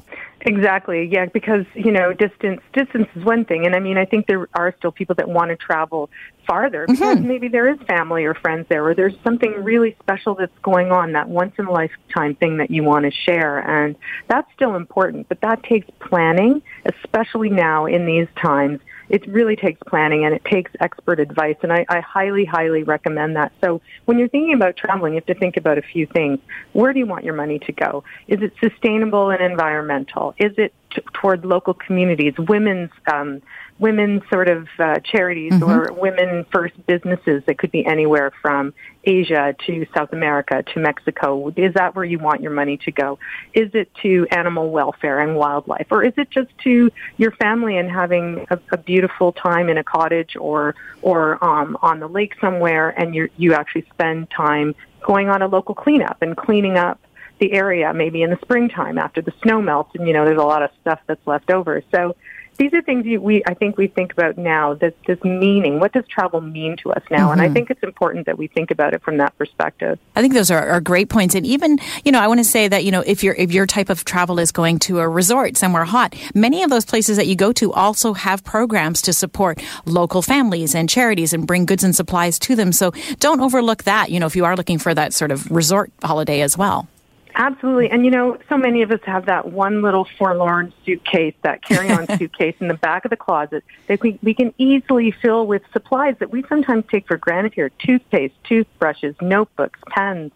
Exactly. 0.46 1.08
Yeah, 1.11 1.26
because 1.26 1.64
you 1.75 1.90
know, 1.90 2.12
distance 2.12 2.61
distance 2.75 3.08
is 3.16 3.25
one 3.25 3.46
thing, 3.46 3.64
and 3.64 3.75
I 3.75 3.80
mean, 3.80 3.96
I 3.96 4.04
think 4.04 4.26
there 4.26 4.46
are 4.52 4.75
still 4.76 4.92
people 4.92 5.14
that 5.14 5.26
want 5.26 5.50
to 5.50 5.56
travel 5.56 6.11
farther 6.46 6.84
because 6.87 7.16
mm-hmm. 7.16 7.28
maybe 7.28 7.49
there 7.49 7.66
is 7.73 7.78
family 7.87 8.25
or 8.25 8.34
friends 8.34 8.66
there, 8.68 8.87
or 8.87 8.94
there's 8.94 9.14
something 9.25 9.52
really 9.64 9.96
special 10.02 10.34
that's 10.34 10.56
going 10.62 10.92
on, 10.92 11.12
that 11.12 11.30
once 11.30 11.54
in 11.58 11.64
a 11.64 11.73
lifetime 11.73 12.34
thing 12.34 12.58
that 12.58 12.70
you 12.70 12.84
want 12.84 13.06
to 13.06 13.11
share, 13.11 13.58
and 13.58 13.96
that's 14.28 14.46
still 14.54 14.75
important. 14.75 15.30
But 15.30 15.40
that 15.40 15.62
takes 15.62 15.88
planning, 15.99 16.61
especially 16.84 17.49
now 17.49 17.87
in 17.87 18.04
these 18.04 18.28
times 18.37 18.80
it 19.08 19.26
really 19.26 19.56
takes 19.56 19.80
planning 19.87 20.25
and 20.25 20.34
it 20.34 20.44
takes 20.44 20.70
expert 20.80 21.20
advice. 21.20 21.56
And 21.62 21.73
I, 21.73 21.84
I 21.88 22.00
highly, 22.00 22.44
highly 22.44 22.82
recommend 22.82 23.37
that. 23.37 23.52
So 23.61 23.80
when 24.04 24.18
you're 24.18 24.28
thinking 24.28 24.54
about 24.54 24.76
traveling, 24.76 25.14
you 25.14 25.16
have 25.18 25.26
to 25.26 25.34
think 25.34 25.56
about 25.56 25.78
a 25.78 25.82
few 25.82 26.06
things. 26.06 26.38
Where 26.73 26.92
do 26.92 26.99
you 26.99 27.06
want 27.06 27.25
your 27.25 27.34
money 27.34 27.58
to 27.61 27.73
go? 27.73 28.04
Is 28.28 28.40
it 28.42 28.52
sustainable 28.61 29.30
and 29.30 29.42
environmental? 29.42 30.34
Is 30.38 30.52
it 30.58 30.73
t- 30.95 31.03
toward 31.13 31.45
local 31.45 31.75
communities, 31.75 32.35
women's 32.39 32.91
um, 33.13 33.43
women's 33.79 34.23
sort 34.31 34.49
of 34.49 34.69
uh, 34.79 35.01
charities 35.01 35.53
mm-hmm. 35.53 35.65
or 35.65 35.93
women 35.93 36.47
first 36.53 36.75
businesses 36.87 37.43
that 37.47 37.59
could 37.59 37.73
be 37.73 37.85
anywhere 37.85 38.33
from 38.41 38.73
Asia 39.03 39.55
to 39.67 39.87
South 39.95 40.13
America 40.13 40.63
to 40.75 40.81
Mexico? 40.81 41.53
Is 41.57 41.75
that 41.75 41.95
where 41.95 42.05
you 42.05 42.19
want 42.19 42.41
your 42.41 42.53
money 42.53 42.77
to 42.79 42.93
go? 42.93 43.19
Is 43.53 43.71
it 43.75 43.93
to 44.03 44.27
animal 44.31 44.71
welfare 44.71 45.21
and 45.21 45.37
wildlife? 45.37 45.89
Or 45.91 46.05
is 46.05 46.13
it 46.17 46.31
just 46.31 46.57
to 46.59 46.91
your 47.17 47.33
family 47.33 47.77
and 47.77 47.91
having 47.91 48.47
a, 48.51 48.59
a 48.71 48.77
beautiful 48.77 49.33
time 49.33 49.69
in 49.69 49.77
a 49.77 49.85
cottage 49.85 50.37
or, 50.37 50.75
or 51.03 51.45
um, 51.45 51.77
on 51.83 52.01
the 52.01 52.09
lake 52.09 52.35
somewhere 52.41 52.91
and 52.91 53.15
you 53.15 53.29
you 53.37 53.55
actually 53.55 53.85
spend 53.93 54.31
time 54.31 54.75
going 55.03 55.29
on 55.29 55.43
a 55.43 55.47
local 55.47 55.75
cleanup 55.75 56.17
and 56.23 56.37
cleaning 56.37 56.77
up 56.77 56.99
the 57.38 57.53
area 57.53 57.93
maybe 57.93 58.23
in 58.23 58.31
the 58.31 58.38
springtime 58.43 58.99
after 58.99 59.21
the 59.21 59.33
snow 59.43 59.61
melts 59.61 59.95
and 59.95 60.07
you 60.07 60.14
know 60.14 60.25
there's 60.25 60.38
a 60.38 60.43
lot 60.43 60.62
of 60.62 60.71
stuff 60.81 61.00
that's 61.07 61.26
left 61.26 61.50
over. 61.50 61.83
So 61.91 62.14
these 62.57 62.73
are 62.73 62.83
things 62.83 63.05
you, 63.07 63.21
we 63.21 63.43
I 63.47 63.55
think 63.55 63.76
we 63.76 63.88
think 63.88 64.12
about 64.12 64.38
now. 64.38 64.75
This 64.75 64.95
this 65.07 65.23
meaning. 65.25 65.81
What 65.81 65.93
does 65.93 66.07
travel 66.07 66.41
mean 66.41 66.76
to 66.79 66.93
us 66.93 67.03
now? 67.11 67.25
Mm-hmm. 67.25 67.33
And 67.33 67.41
I 67.41 67.47
mm-hmm. 67.47 67.55
think 67.55 67.71
it's 67.71 67.83
important 67.83 68.26
that 68.26 68.38
we 68.38 68.47
think 68.47 68.71
about 68.71 68.95
it 68.95 69.03
from 69.03 69.19
that 69.19 69.37
perspective. 69.38 69.99
I 70.14 70.23
think 70.23 70.35
those 70.35 70.50
are, 70.50 70.69
are 70.69 70.81
great 70.81 71.09
points. 71.09 71.35
And 71.35 71.45
even 71.47 71.79
you 72.05 72.12
know, 72.12 72.21
I 72.21 72.29
want 72.29 72.41
to 72.41 72.45
say 72.45 72.69
that 72.69 72.85
you 72.85 72.91
know, 72.91 73.00
if 73.00 73.25
your 73.25 73.35
if 73.35 73.53
your 73.53 73.67
type 73.67 73.91
of 73.91 74.05
travel 74.05 74.38
is 74.38 74.53
going 74.53 74.79
to 74.81 75.00
a 75.00 75.09
resort 75.09 75.57
somewhere 75.57 75.85
hot, 75.85 76.14
many 76.35 76.62
of 76.62 76.71
those 76.71 76.85
places 76.85 77.17
that 77.17 77.26
you 77.26 77.35
go 77.35 77.53
to 77.55 77.73
also 77.73 78.12
have 78.12 78.45
programs 78.45 79.03
to 79.03 79.12
support 79.12 79.62
local 79.85 80.23
families 80.23 80.75
and 80.75 80.88
charities 80.88 81.33
and 81.33 81.47
bring 81.47 81.67
goods 81.67 81.85
and 81.85 81.95
supplies 81.95 82.38
to 82.41 82.55
them. 82.55 82.73
So 82.73 82.93
don't 83.19 83.41
overlook 83.41 83.85
that. 83.85 84.11
You 84.11 84.21
know, 84.21 84.26
if 84.26 84.37
you 84.37 84.45
are 84.45 84.57
looking 84.57 84.79
for 84.79 84.95
that 84.95 85.12
sort 85.12 85.33
of 85.33 85.50
resort 85.50 85.91
holiday 86.03 86.41
as 86.41 86.57
well. 86.57 86.88
Absolutely. 87.37 87.91
And 87.91 88.05
you 88.05 88.11
know, 88.11 88.38
so 88.49 88.57
many 88.57 88.83
of 88.83 88.93
us 88.93 89.00
have 89.05 89.26
that 89.26 89.50
one 89.50 89.83
little 89.83 90.07
forlorn 90.19 90.73
suitcase, 90.85 91.35
that 91.43 91.62
carry 91.62 91.91
on 91.91 92.07
suitcase 92.19 92.55
in 92.61 92.69
the 92.69 92.75
back 92.75 93.05
of 93.05 93.11
the 93.11 93.17
closet 93.17 93.64
that 93.88 94.00
we, 94.03 94.19
we 94.23 94.35
can 94.35 94.55
easily 94.57 95.11
fill 95.11 95.47
with 95.47 95.62
supplies 95.73 96.14
that 96.21 96.31
we 96.31 96.45
sometimes 96.49 96.85
take 96.91 97.07
for 97.07 97.17
granted 97.17 97.53
here. 97.55 97.71
Toothpaste, 97.71 98.35
toothbrushes, 98.45 99.17
notebooks, 99.21 99.81
pens, 99.88 100.31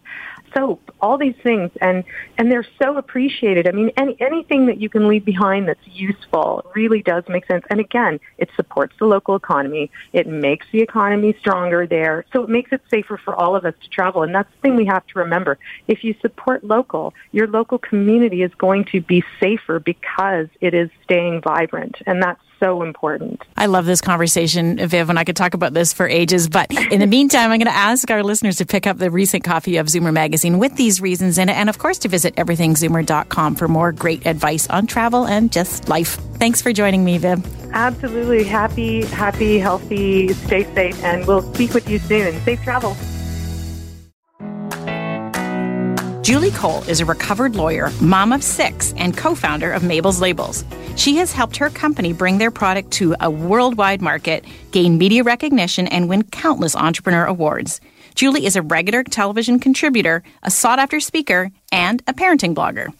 soap, 0.53 0.93
all 1.01 1.17
these 1.17 1.35
things, 1.43 1.71
and 1.81 2.03
and 2.37 2.51
they're 2.51 2.65
so 2.81 2.97
appreciated. 2.97 3.67
I 3.67 3.71
mean, 3.71 3.91
any 3.97 4.15
anything 4.19 4.65
that 4.67 4.79
you 4.79 4.89
can 4.89 5.07
leave 5.07 5.25
behind 5.25 5.67
that's 5.67 5.87
useful 5.87 6.65
really 6.75 7.01
does 7.01 7.23
make 7.27 7.45
sense. 7.47 7.65
And 7.69 7.79
again, 7.79 8.19
it 8.37 8.49
supports 8.55 8.93
the 8.99 9.05
local 9.05 9.35
economy. 9.35 9.91
It 10.13 10.27
makes 10.27 10.65
the 10.71 10.81
economy 10.81 11.35
stronger 11.39 11.87
there, 11.87 12.25
so 12.33 12.43
it 12.43 12.49
makes 12.49 12.71
it 12.71 12.81
safer 12.89 13.17
for 13.17 13.35
all 13.35 13.55
of 13.55 13.65
us 13.65 13.73
to 13.81 13.89
travel. 13.89 14.23
And 14.23 14.33
that's 14.33 14.49
the 14.55 14.61
thing 14.61 14.75
we 14.75 14.85
have 14.85 15.05
to 15.07 15.19
remember. 15.19 15.57
If 15.87 16.03
you 16.03 16.15
support 16.21 16.63
local, 16.63 17.13
your 17.31 17.47
local 17.47 17.77
community 17.77 18.43
is 18.43 18.53
going 18.55 18.85
to 18.85 19.01
be 19.01 19.23
safer 19.39 19.79
because 19.79 20.47
it 20.61 20.73
is 20.73 20.89
staying 21.03 21.41
vibrant, 21.41 21.97
and 22.05 22.21
that's 22.21 22.41
so 22.59 22.83
important. 22.83 23.41
I 23.57 23.67
love 23.67 23.85
this 23.85 24.01
conversation, 24.01 24.77
Viv, 24.87 25.09
and 25.09 25.17
I 25.17 25.23
could 25.23 25.35
talk 25.35 25.53
about 25.53 25.73
this 25.73 25.93
for 25.93 26.07
ages. 26.07 26.49
But 26.49 26.71
in 26.91 26.99
the 26.99 27.07
meantime, 27.17 27.51
I'm 27.51 27.59
going 27.59 27.71
to 27.71 27.75
ask 27.75 28.09
our 28.11 28.23
listeners 28.23 28.57
to 28.57 28.65
pick 28.65 28.87
up 28.87 28.97
the 28.97 29.11
recent 29.11 29.43
copy 29.43 29.77
of 29.77 29.87
Zoomer 29.87 30.13
Magazine 30.13 30.59
with 30.59 30.75
these 30.75 31.01
reasons 31.01 31.37
in 31.37 31.49
it, 31.49 31.53
and 31.53 31.69
of 31.69 31.77
course 31.77 31.97
to 31.99 32.07
visit 32.09 32.35
everythingzoomer.com 32.35 33.55
for 33.55 33.67
more 33.67 33.91
great 33.91 34.25
advice 34.25 34.67
on 34.69 34.87
travel 34.87 35.25
and 35.27 35.51
just 35.51 35.89
life. 35.89 36.15
Thanks 36.35 36.61
for 36.61 36.73
joining 36.73 37.03
me, 37.03 37.17
Viv. 37.17 37.45
Absolutely. 37.71 38.43
Happy, 38.43 39.05
happy, 39.05 39.59
healthy, 39.59 40.33
stay 40.33 40.63
safe, 40.73 41.03
and 41.03 41.25
we'll 41.27 41.41
speak 41.53 41.73
with 41.73 41.89
you 41.89 41.99
soon. 41.99 42.39
Safe 42.41 42.61
travel. 42.63 42.95
Julie 46.29 46.51
Cole 46.51 46.83
is 46.83 46.99
a 46.99 47.05
recovered 47.05 47.55
lawyer, 47.55 47.89
mom 47.99 48.31
of 48.31 48.43
six, 48.43 48.93
and 48.97 49.17
co 49.17 49.33
founder 49.33 49.71
of 49.71 49.81
Mabel's 49.81 50.21
Labels. 50.21 50.63
She 50.95 51.17
has 51.17 51.31
helped 51.31 51.57
her 51.57 51.71
company 51.71 52.13
bring 52.13 52.37
their 52.37 52.51
product 52.51 52.91
to 52.91 53.15
a 53.19 53.31
worldwide 53.31 53.99
market, 53.99 54.45
gain 54.69 54.99
media 54.99 55.23
recognition, 55.23 55.87
and 55.87 56.07
win 56.07 56.21
countless 56.21 56.75
entrepreneur 56.75 57.25
awards. 57.25 57.81
Julie 58.13 58.45
is 58.45 58.55
a 58.55 58.61
regular 58.61 59.03
television 59.03 59.57
contributor, 59.57 60.21
a 60.43 60.51
sought 60.51 60.77
after 60.77 60.99
speaker, 60.99 61.49
and 61.71 62.03
a 62.05 62.13
parenting 62.13 62.53
blogger. 62.53 62.93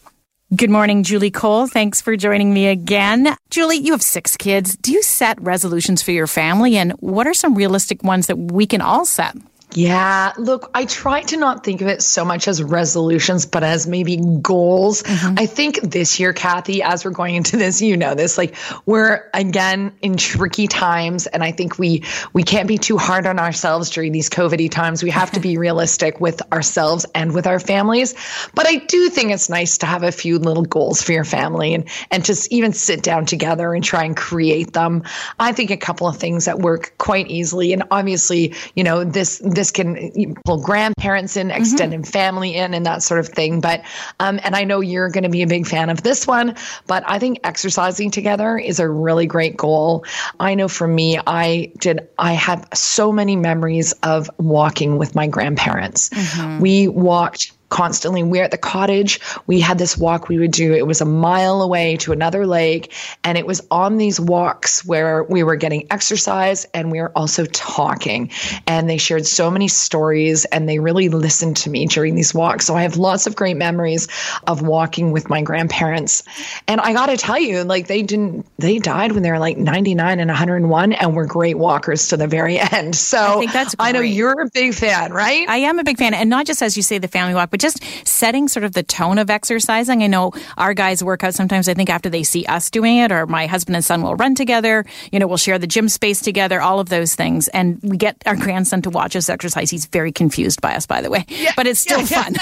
Good 0.56 0.70
morning, 0.70 1.04
Julie 1.04 1.30
Cole. 1.30 1.68
Thanks 1.68 2.00
for 2.00 2.16
joining 2.16 2.52
me 2.52 2.66
again. 2.66 3.36
Julie, 3.48 3.76
you 3.76 3.92
have 3.92 4.02
six 4.02 4.36
kids. 4.36 4.76
Do 4.76 4.90
you 4.90 5.04
set 5.04 5.40
resolutions 5.40 6.02
for 6.02 6.10
your 6.10 6.26
family? 6.26 6.76
And 6.76 6.94
what 6.94 7.28
are 7.28 7.34
some 7.34 7.54
realistic 7.54 8.02
ones 8.02 8.26
that 8.26 8.38
we 8.38 8.66
can 8.66 8.80
all 8.80 9.04
set? 9.04 9.36
Yeah, 9.72 10.32
look, 10.36 10.70
I 10.74 10.84
try 10.84 11.22
to 11.22 11.36
not 11.36 11.64
think 11.64 11.80
of 11.80 11.88
it 11.88 12.02
so 12.02 12.24
much 12.24 12.48
as 12.48 12.62
resolutions, 12.62 13.46
but 13.46 13.62
as 13.62 13.86
maybe 13.86 14.18
goals. 14.42 15.02
Mm-hmm. 15.02 15.34
I 15.38 15.46
think 15.46 15.80
this 15.80 16.18
year, 16.18 16.32
Kathy, 16.32 16.82
as 16.82 17.04
we're 17.04 17.12
going 17.12 17.36
into 17.36 17.56
this, 17.56 17.80
you 17.80 17.96
know 17.96 18.14
this, 18.14 18.36
like 18.36 18.56
we're 18.86 19.30
again 19.32 19.92
in 20.02 20.16
tricky 20.16 20.66
times, 20.66 21.26
and 21.28 21.44
I 21.44 21.52
think 21.52 21.78
we 21.78 22.02
we 22.32 22.42
can't 22.42 22.66
be 22.66 22.78
too 22.78 22.98
hard 22.98 23.26
on 23.26 23.38
ourselves 23.38 23.90
during 23.90 24.12
these 24.12 24.28
COVIDy 24.28 24.70
times. 24.70 25.02
We 25.02 25.10
have 25.10 25.30
to 25.32 25.40
be 25.40 25.56
realistic 25.66 26.20
with 26.20 26.40
ourselves 26.52 27.06
and 27.14 27.32
with 27.32 27.46
our 27.46 27.60
families. 27.60 28.14
But 28.54 28.66
I 28.66 28.76
do 28.76 29.08
think 29.08 29.30
it's 29.30 29.48
nice 29.48 29.78
to 29.78 29.86
have 29.86 30.02
a 30.02 30.12
few 30.12 30.38
little 30.38 30.64
goals 30.64 31.02
for 31.02 31.12
your 31.12 31.24
family 31.24 31.74
and 31.74 31.88
and 32.10 32.24
just 32.24 32.50
even 32.52 32.72
sit 32.72 33.02
down 33.02 33.26
together 33.26 33.72
and 33.74 33.84
try 33.84 34.04
and 34.04 34.16
create 34.16 34.72
them. 34.72 35.04
I 35.38 35.52
think 35.52 35.70
a 35.70 35.76
couple 35.76 36.08
of 36.08 36.16
things 36.16 36.46
that 36.46 36.58
work 36.58 36.94
quite 36.98 37.28
easily, 37.28 37.72
and 37.72 37.84
obviously, 37.90 38.54
you 38.74 38.82
know 38.82 39.04
this 39.04 39.38
this 39.44 39.59
can 39.68 40.36
pull 40.44 40.62
grandparents 40.62 41.36
in, 41.36 41.50
extended 41.50 42.02
mm-hmm. 42.02 42.10
family 42.10 42.54
in, 42.54 42.72
and 42.72 42.86
that 42.86 43.02
sort 43.02 43.18
of 43.18 43.28
thing. 43.28 43.60
But, 43.60 43.82
um, 44.20 44.38
and 44.44 44.54
I 44.54 44.64
know 44.64 44.80
you're 44.80 45.10
going 45.10 45.24
to 45.24 45.28
be 45.28 45.42
a 45.42 45.46
big 45.46 45.66
fan 45.66 45.90
of 45.90 46.02
this 46.02 46.26
one, 46.26 46.54
but 46.86 47.02
I 47.06 47.18
think 47.18 47.40
exercising 47.42 48.12
together 48.12 48.56
is 48.56 48.78
a 48.78 48.88
really 48.88 49.26
great 49.26 49.56
goal. 49.56 50.04
I 50.38 50.54
know 50.54 50.68
for 50.68 50.86
me, 50.86 51.18
I 51.26 51.72
did, 51.80 52.08
I 52.18 52.34
have 52.34 52.68
so 52.72 53.10
many 53.10 53.34
memories 53.34 53.92
of 54.04 54.30
walking 54.38 54.98
with 54.98 55.16
my 55.16 55.26
grandparents. 55.26 56.10
Mm-hmm. 56.10 56.60
We 56.60 56.88
walked 56.88 57.52
constantly. 57.70 58.22
We're 58.22 58.44
at 58.44 58.50
the 58.50 58.58
cottage. 58.58 59.20
We 59.46 59.60
had 59.60 59.78
this 59.78 59.96
walk 59.96 60.28
we 60.28 60.38
would 60.38 60.50
do. 60.50 60.74
It 60.74 60.86
was 60.86 61.00
a 61.00 61.06
mile 61.06 61.62
away 61.62 61.96
to 61.98 62.12
another 62.12 62.46
lake. 62.46 62.92
And 63.24 63.38
it 63.38 63.46
was 63.46 63.66
on 63.70 63.96
these 63.96 64.20
walks 64.20 64.84
where 64.84 65.24
we 65.24 65.42
were 65.42 65.56
getting 65.56 65.86
exercise 65.90 66.66
and 66.74 66.90
we 66.92 67.00
were 67.00 67.12
also 67.16 67.46
talking. 67.46 68.30
And 68.66 68.90
they 68.90 68.98
shared 68.98 69.26
so 69.26 69.50
many 69.50 69.68
stories 69.68 70.44
and 70.46 70.68
they 70.68 70.78
really 70.78 71.08
listened 71.08 71.56
to 71.58 71.70
me 71.70 71.86
during 71.86 72.14
these 72.14 72.34
walks. 72.34 72.66
So 72.66 72.76
I 72.76 72.82
have 72.82 72.96
lots 72.96 73.26
of 73.26 73.36
great 73.36 73.56
memories 73.56 74.08
of 74.46 74.62
walking 74.62 75.12
with 75.12 75.30
my 75.30 75.42
grandparents. 75.42 76.22
And 76.68 76.80
I 76.80 76.92
got 76.92 77.06
to 77.06 77.16
tell 77.16 77.38
you, 77.38 77.64
like 77.64 77.86
they 77.86 78.02
didn't, 78.02 78.46
they 78.58 78.78
died 78.78 79.12
when 79.12 79.22
they 79.22 79.30
were 79.30 79.38
like 79.38 79.56
99 79.56 80.20
and 80.20 80.28
101 80.28 80.92
and 80.92 81.16
were 81.16 81.26
great 81.26 81.56
walkers 81.56 82.08
to 82.08 82.16
the 82.16 82.26
very 82.26 82.58
end. 82.72 82.96
So 82.96 83.18
I 83.18 83.38
think 83.38 83.52
that's 83.52 83.74
I 83.78 83.92
know 83.92 84.00
you're 84.00 84.40
a 84.40 84.50
big 84.50 84.74
fan, 84.74 85.12
right? 85.12 85.48
I 85.48 85.58
am 85.58 85.78
a 85.78 85.84
big 85.84 85.98
fan, 85.98 86.14
and 86.14 86.28
not 86.28 86.46
just 86.46 86.62
as 86.62 86.76
you 86.76 86.82
say 86.82 86.98
the 86.98 87.08
family 87.08 87.34
walk, 87.34 87.50
but 87.50 87.59
just 87.60 87.82
setting 88.06 88.48
sort 88.48 88.64
of 88.64 88.72
the 88.72 88.82
tone 88.82 89.18
of 89.18 89.30
exercising. 89.30 90.02
I 90.02 90.06
know 90.06 90.32
our 90.58 90.74
guys 90.74 91.04
work 91.04 91.22
out 91.22 91.34
sometimes. 91.34 91.68
I 91.68 91.74
think 91.74 91.90
after 91.90 92.08
they 92.10 92.22
see 92.22 92.44
us 92.46 92.70
doing 92.70 92.98
it, 92.98 93.12
or 93.12 93.26
my 93.26 93.46
husband 93.46 93.76
and 93.76 93.84
son 93.84 94.02
will 94.02 94.16
run 94.16 94.34
together. 94.34 94.84
You 95.12 95.18
know, 95.18 95.26
we'll 95.26 95.36
share 95.36 95.58
the 95.58 95.66
gym 95.66 95.88
space 95.88 96.20
together. 96.20 96.60
All 96.60 96.80
of 96.80 96.88
those 96.88 97.14
things, 97.14 97.48
and 97.48 97.78
we 97.82 97.96
get 97.96 98.16
our 98.26 98.36
grandson 98.36 98.82
to 98.82 98.90
watch 98.90 99.14
us 99.16 99.28
exercise. 99.28 99.70
He's 99.70 99.86
very 99.86 100.12
confused 100.12 100.60
by 100.60 100.74
us, 100.74 100.86
by 100.86 101.00
the 101.00 101.10
way, 101.10 101.24
but 101.56 101.66
it's 101.66 101.80
still 101.80 102.04
fun. 102.04 102.34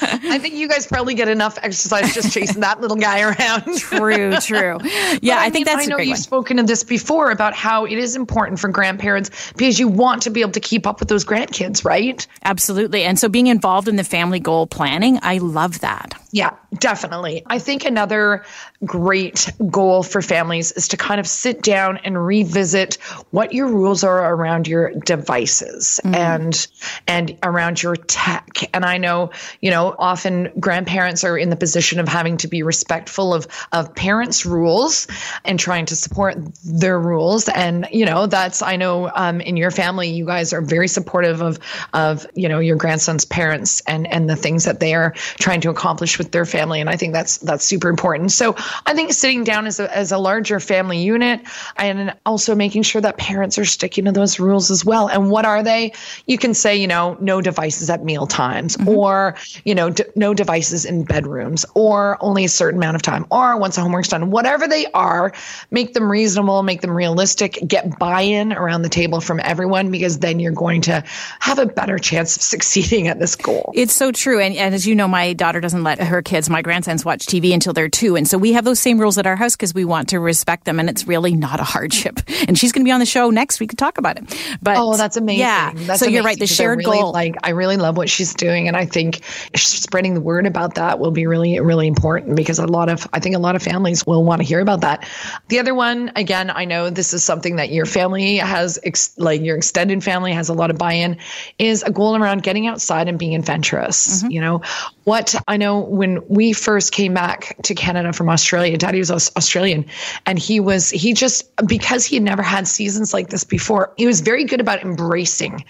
I 0.00 0.38
think 0.38 0.54
you 0.54 0.68
guys 0.68 0.86
probably 0.86 1.14
get 1.14 1.28
enough 1.28 1.58
exercise 1.62 2.14
just 2.14 2.32
chasing 2.32 2.60
that 2.60 2.80
little 2.80 2.96
guy 2.96 3.20
around. 3.22 3.62
true, 3.78 4.36
true. 4.40 4.78
Yeah, 5.20 5.36
But 5.36 5.38
I, 5.38 5.50
think 5.50 5.54
mean, 5.54 5.64
that's 5.76 5.86
I 5.86 5.90
know 5.90 5.98
you've 5.98 6.10
one. 6.10 6.16
spoken 6.16 6.58
of 6.58 6.66
this 6.66 6.84
before 6.84 7.30
about 7.30 7.54
how 7.54 7.84
it 7.84 7.98
is 7.98 8.16
important 8.16 8.60
for 8.60 8.68
grandparents 8.68 9.52
because 9.56 9.78
you 9.78 9.88
want 9.88 10.22
to 10.22 10.30
be 10.30 10.40
able 10.40 10.52
to 10.52 10.60
keep 10.60 10.86
up 10.86 11.00
with 11.00 11.08
those 11.08 11.24
grandkids, 11.24 11.84
right? 11.84 12.26
Absolutely. 12.44 13.02
And 13.04 13.18
so 13.18 13.28
being 13.28 13.46
involved 13.48 13.88
in 13.88 13.96
the 13.96 14.04
family 14.04 14.35
goal 14.38 14.66
planning, 14.66 15.18
I 15.22 15.38
love 15.38 15.80
that. 15.80 16.14
Yeah, 16.32 16.50
definitely. 16.78 17.42
I 17.46 17.58
think 17.58 17.84
another 17.84 18.44
great 18.84 19.50
goal 19.70 20.02
for 20.02 20.20
families 20.20 20.72
is 20.72 20.88
to 20.88 20.96
kind 20.96 21.20
of 21.20 21.26
sit 21.26 21.62
down 21.62 21.98
and 21.98 22.24
revisit 22.24 22.94
what 23.30 23.52
your 23.52 23.68
rules 23.68 24.04
are 24.04 24.34
around 24.34 24.68
your 24.68 24.90
devices 24.90 26.00
and 26.04 26.66
and 27.06 27.38
around 27.42 27.82
your 27.82 27.96
tech. 27.96 28.58
And 28.74 28.84
I 28.84 28.98
know, 28.98 29.30
you 29.60 29.70
know, 29.70 29.94
often 29.98 30.52
grandparents 30.60 31.24
are 31.24 31.38
in 31.38 31.50
the 31.50 31.56
position 31.56 32.00
of 32.00 32.08
having 32.08 32.36
to 32.38 32.48
be 32.48 32.62
respectful 32.62 33.32
of 33.32 33.46
of 33.72 33.94
parents' 33.94 34.44
rules 34.44 35.06
and 35.44 35.58
trying 35.58 35.86
to 35.86 35.96
support 35.96 36.36
their 36.64 36.98
rules. 36.98 37.48
And 37.48 37.88
you 37.90 38.04
know, 38.04 38.26
that's 38.26 38.62
I 38.62 38.76
know 38.76 39.10
um, 39.14 39.40
in 39.40 39.56
your 39.56 39.70
family, 39.70 40.10
you 40.10 40.26
guys 40.26 40.52
are 40.52 40.60
very 40.60 40.88
supportive 40.88 41.40
of 41.40 41.58
of 41.92 42.26
you 42.34 42.48
know 42.48 42.58
your 42.58 42.76
grandson's 42.76 43.24
parents 43.24 43.80
and 43.86 44.06
and 44.06 44.28
the 44.28 44.36
things 44.36 44.64
that 44.64 44.80
they 44.80 44.94
are 44.94 45.12
trying 45.38 45.60
to 45.62 45.70
accomplish 45.70 46.18
with 46.18 46.32
their 46.32 46.44
family. 46.44 46.65
And 46.74 46.90
I 46.90 46.96
think 46.96 47.12
that's 47.12 47.38
that's 47.38 47.64
super 47.64 47.88
important. 47.88 48.32
So 48.32 48.54
I 48.84 48.94
think 48.94 49.12
sitting 49.12 49.44
down 49.44 49.66
as 49.66 49.80
a 49.80 49.94
as 49.96 50.12
a 50.12 50.18
larger 50.18 50.60
family 50.60 50.98
unit 50.98 51.40
and 51.76 52.14
also 52.24 52.54
making 52.54 52.82
sure 52.82 53.00
that 53.00 53.16
parents 53.16 53.58
are 53.58 53.64
sticking 53.64 54.04
to 54.06 54.12
those 54.12 54.38
rules 54.38 54.70
as 54.70 54.84
well. 54.84 55.08
And 55.08 55.30
what 55.30 55.44
are 55.44 55.62
they? 55.62 55.92
You 56.26 56.38
can 56.38 56.54
say, 56.54 56.76
you 56.76 56.86
know, 56.86 57.16
no 57.20 57.40
devices 57.40 57.90
at 57.90 58.04
meal 58.04 58.26
times, 58.26 58.76
mm-hmm. 58.76 58.88
or 58.88 59.36
you 59.64 59.74
know, 59.74 59.90
d- 59.90 60.04
no 60.14 60.34
devices 60.34 60.84
in 60.84 61.04
bedrooms, 61.04 61.64
or 61.74 62.16
only 62.20 62.44
a 62.44 62.48
certain 62.48 62.78
amount 62.78 62.96
of 62.96 63.02
time, 63.02 63.26
or 63.30 63.58
once 63.58 63.76
the 63.76 63.82
homework's 63.82 64.08
done. 64.08 64.30
Whatever 64.30 64.66
they 64.66 64.86
are, 64.92 65.32
make 65.70 65.94
them 65.94 66.10
reasonable, 66.10 66.62
make 66.62 66.80
them 66.80 66.90
realistic, 66.90 67.58
get 67.66 67.98
buy-in 67.98 68.52
around 68.52 68.82
the 68.82 68.88
table 68.88 69.20
from 69.20 69.40
everyone, 69.40 69.90
because 69.90 70.18
then 70.18 70.40
you're 70.40 70.52
going 70.52 70.80
to 70.82 71.02
have 71.40 71.58
a 71.58 71.66
better 71.66 71.98
chance 71.98 72.36
of 72.36 72.42
succeeding 72.56 73.08
at 73.08 73.18
this 73.18 73.36
goal. 73.36 73.72
It's 73.74 73.94
so 73.94 74.12
true. 74.12 74.40
And, 74.40 74.56
and 74.56 74.74
as 74.74 74.86
you 74.86 74.94
know, 74.94 75.08
my 75.08 75.32
daughter 75.32 75.60
doesn't 75.60 75.82
let 75.82 76.00
her 76.00 76.22
kids, 76.22 76.48
my 76.56 76.62
grandsons, 76.62 77.04
watch 77.04 77.26
TV 77.26 77.52
until 77.52 77.74
they're 77.74 77.90
two. 77.90 78.16
And 78.16 78.26
so 78.26 78.38
we 78.38 78.54
have 78.54 78.64
those 78.64 78.80
same 78.80 78.98
rules 78.98 79.18
at 79.18 79.26
our 79.26 79.36
house 79.36 79.54
because 79.54 79.74
we 79.74 79.84
want 79.84 80.08
to 80.08 80.18
respect 80.18 80.64
them. 80.64 80.80
And 80.80 80.88
it's 80.88 81.06
really 81.06 81.34
not 81.36 81.60
a 81.60 81.64
hardship. 81.64 82.20
And 82.48 82.56
she's 82.56 82.70
going 82.70 82.82
to 82.82 82.84
be 82.84 82.92
on 82.92 83.00
the 83.00 83.06
show 83.06 83.30
next 83.30 83.58
week 83.58 83.70
to 83.70 83.76
talk 83.76 83.98
about 83.98 84.18
it. 84.18 84.32
But 84.62 84.76
Oh, 84.78 84.96
that's 84.96 85.16
amazing. 85.16 85.40
Yeah. 85.40 85.72
That's 85.74 85.98
so 85.98 86.06
you're 86.06 86.22
right. 86.22 86.36
amazing, 86.36 86.40
The 86.40 86.46
shared 86.46 86.78
really 86.78 86.98
goal. 86.98 87.12
Like, 87.12 87.34
I 87.42 87.50
really 87.50 87.76
love 87.76 87.96
what 87.96 88.08
she's 88.08 88.34
doing, 88.34 88.68
and 88.68 88.76
I 88.76 88.86
think 88.86 89.22
spreading 89.56 90.14
the 90.14 90.20
word 90.20 90.46
about 90.46 90.76
that 90.76 91.00
will 91.00 91.10
be 91.10 91.26
really, 91.26 91.58
really 91.58 91.88
important 91.88 92.36
because 92.36 92.60
a 92.60 92.66
lot 92.66 92.88
of, 92.88 93.08
I 93.12 93.18
think, 93.18 93.34
a 93.34 93.40
lot 93.40 93.56
of 93.56 93.62
families 93.62 94.06
will 94.06 94.22
want 94.22 94.42
to 94.42 94.46
hear 94.46 94.60
about 94.60 94.82
that. 94.82 95.08
The 95.48 95.58
other 95.58 95.74
one, 95.74 96.12
again, 96.14 96.50
I 96.50 96.66
know 96.66 96.88
this 96.88 97.12
is 97.14 97.24
something 97.24 97.56
that 97.56 97.70
your 97.70 97.86
family 97.86 98.36
has, 98.36 98.78
ex- 98.84 99.18
like 99.18 99.40
your 99.42 99.56
extended 99.56 100.04
family 100.04 100.32
has 100.32 100.48
a 100.48 100.54
lot 100.54 100.70
of 100.70 100.78
buy-in, 100.78 101.16
is 101.58 101.82
a 101.82 101.90
goal 101.90 102.16
around 102.16 102.44
getting 102.44 102.68
outside 102.68 103.08
and 103.08 103.18
being 103.18 103.34
adventurous. 103.34 104.22
Mm-hmm. 104.22 104.30
You 104.30 104.40
know, 104.40 104.62
what 105.02 105.34
I 105.48 105.56
know 105.56 105.80
when 105.80 106.16
we 106.36 106.52
first 106.52 106.92
came 106.92 107.14
back 107.14 107.56
to 107.62 107.74
Canada 107.74 108.12
from 108.12 108.28
Australia, 108.28 108.76
Daddy 108.76 108.98
was 108.98 109.10
Australian, 109.10 109.86
and 110.26 110.38
he 110.38 110.60
was 110.60 110.90
he 110.90 111.14
just 111.14 111.44
because 111.66 112.04
he 112.04 112.16
had 112.16 112.22
never 112.22 112.42
had 112.42 112.68
seasons 112.68 113.14
like 113.14 113.30
this 113.30 113.42
before, 113.42 113.92
he 113.96 114.06
was 114.06 114.20
very 114.20 114.44
good 114.44 114.60
about 114.60 114.82
embracing. 114.82 115.64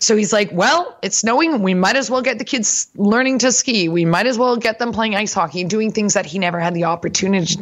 So 0.00 0.14
he's 0.14 0.32
like, 0.32 0.50
well, 0.52 0.98
it's 1.02 1.18
snowing. 1.18 1.62
We 1.62 1.72
might 1.72 1.96
as 1.96 2.10
well 2.10 2.20
get 2.20 2.38
the 2.38 2.44
kids 2.44 2.88
learning 2.94 3.38
to 3.38 3.50
ski. 3.50 3.88
We 3.88 4.04
might 4.04 4.26
as 4.26 4.36
well 4.36 4.56
get 4.56 4.78
them 4.78 4.92
playing 4.92 5.16
ice 5.16 5.32
hockey, 5.32 5.64
doing 5.64 5.90
things 5.90 6.12
that 6.12 6.26
he 6.26 6.38
never 6.38 6.60
had 6.60 6.74
the 6.74 6.84
opportunity 6.84 7.56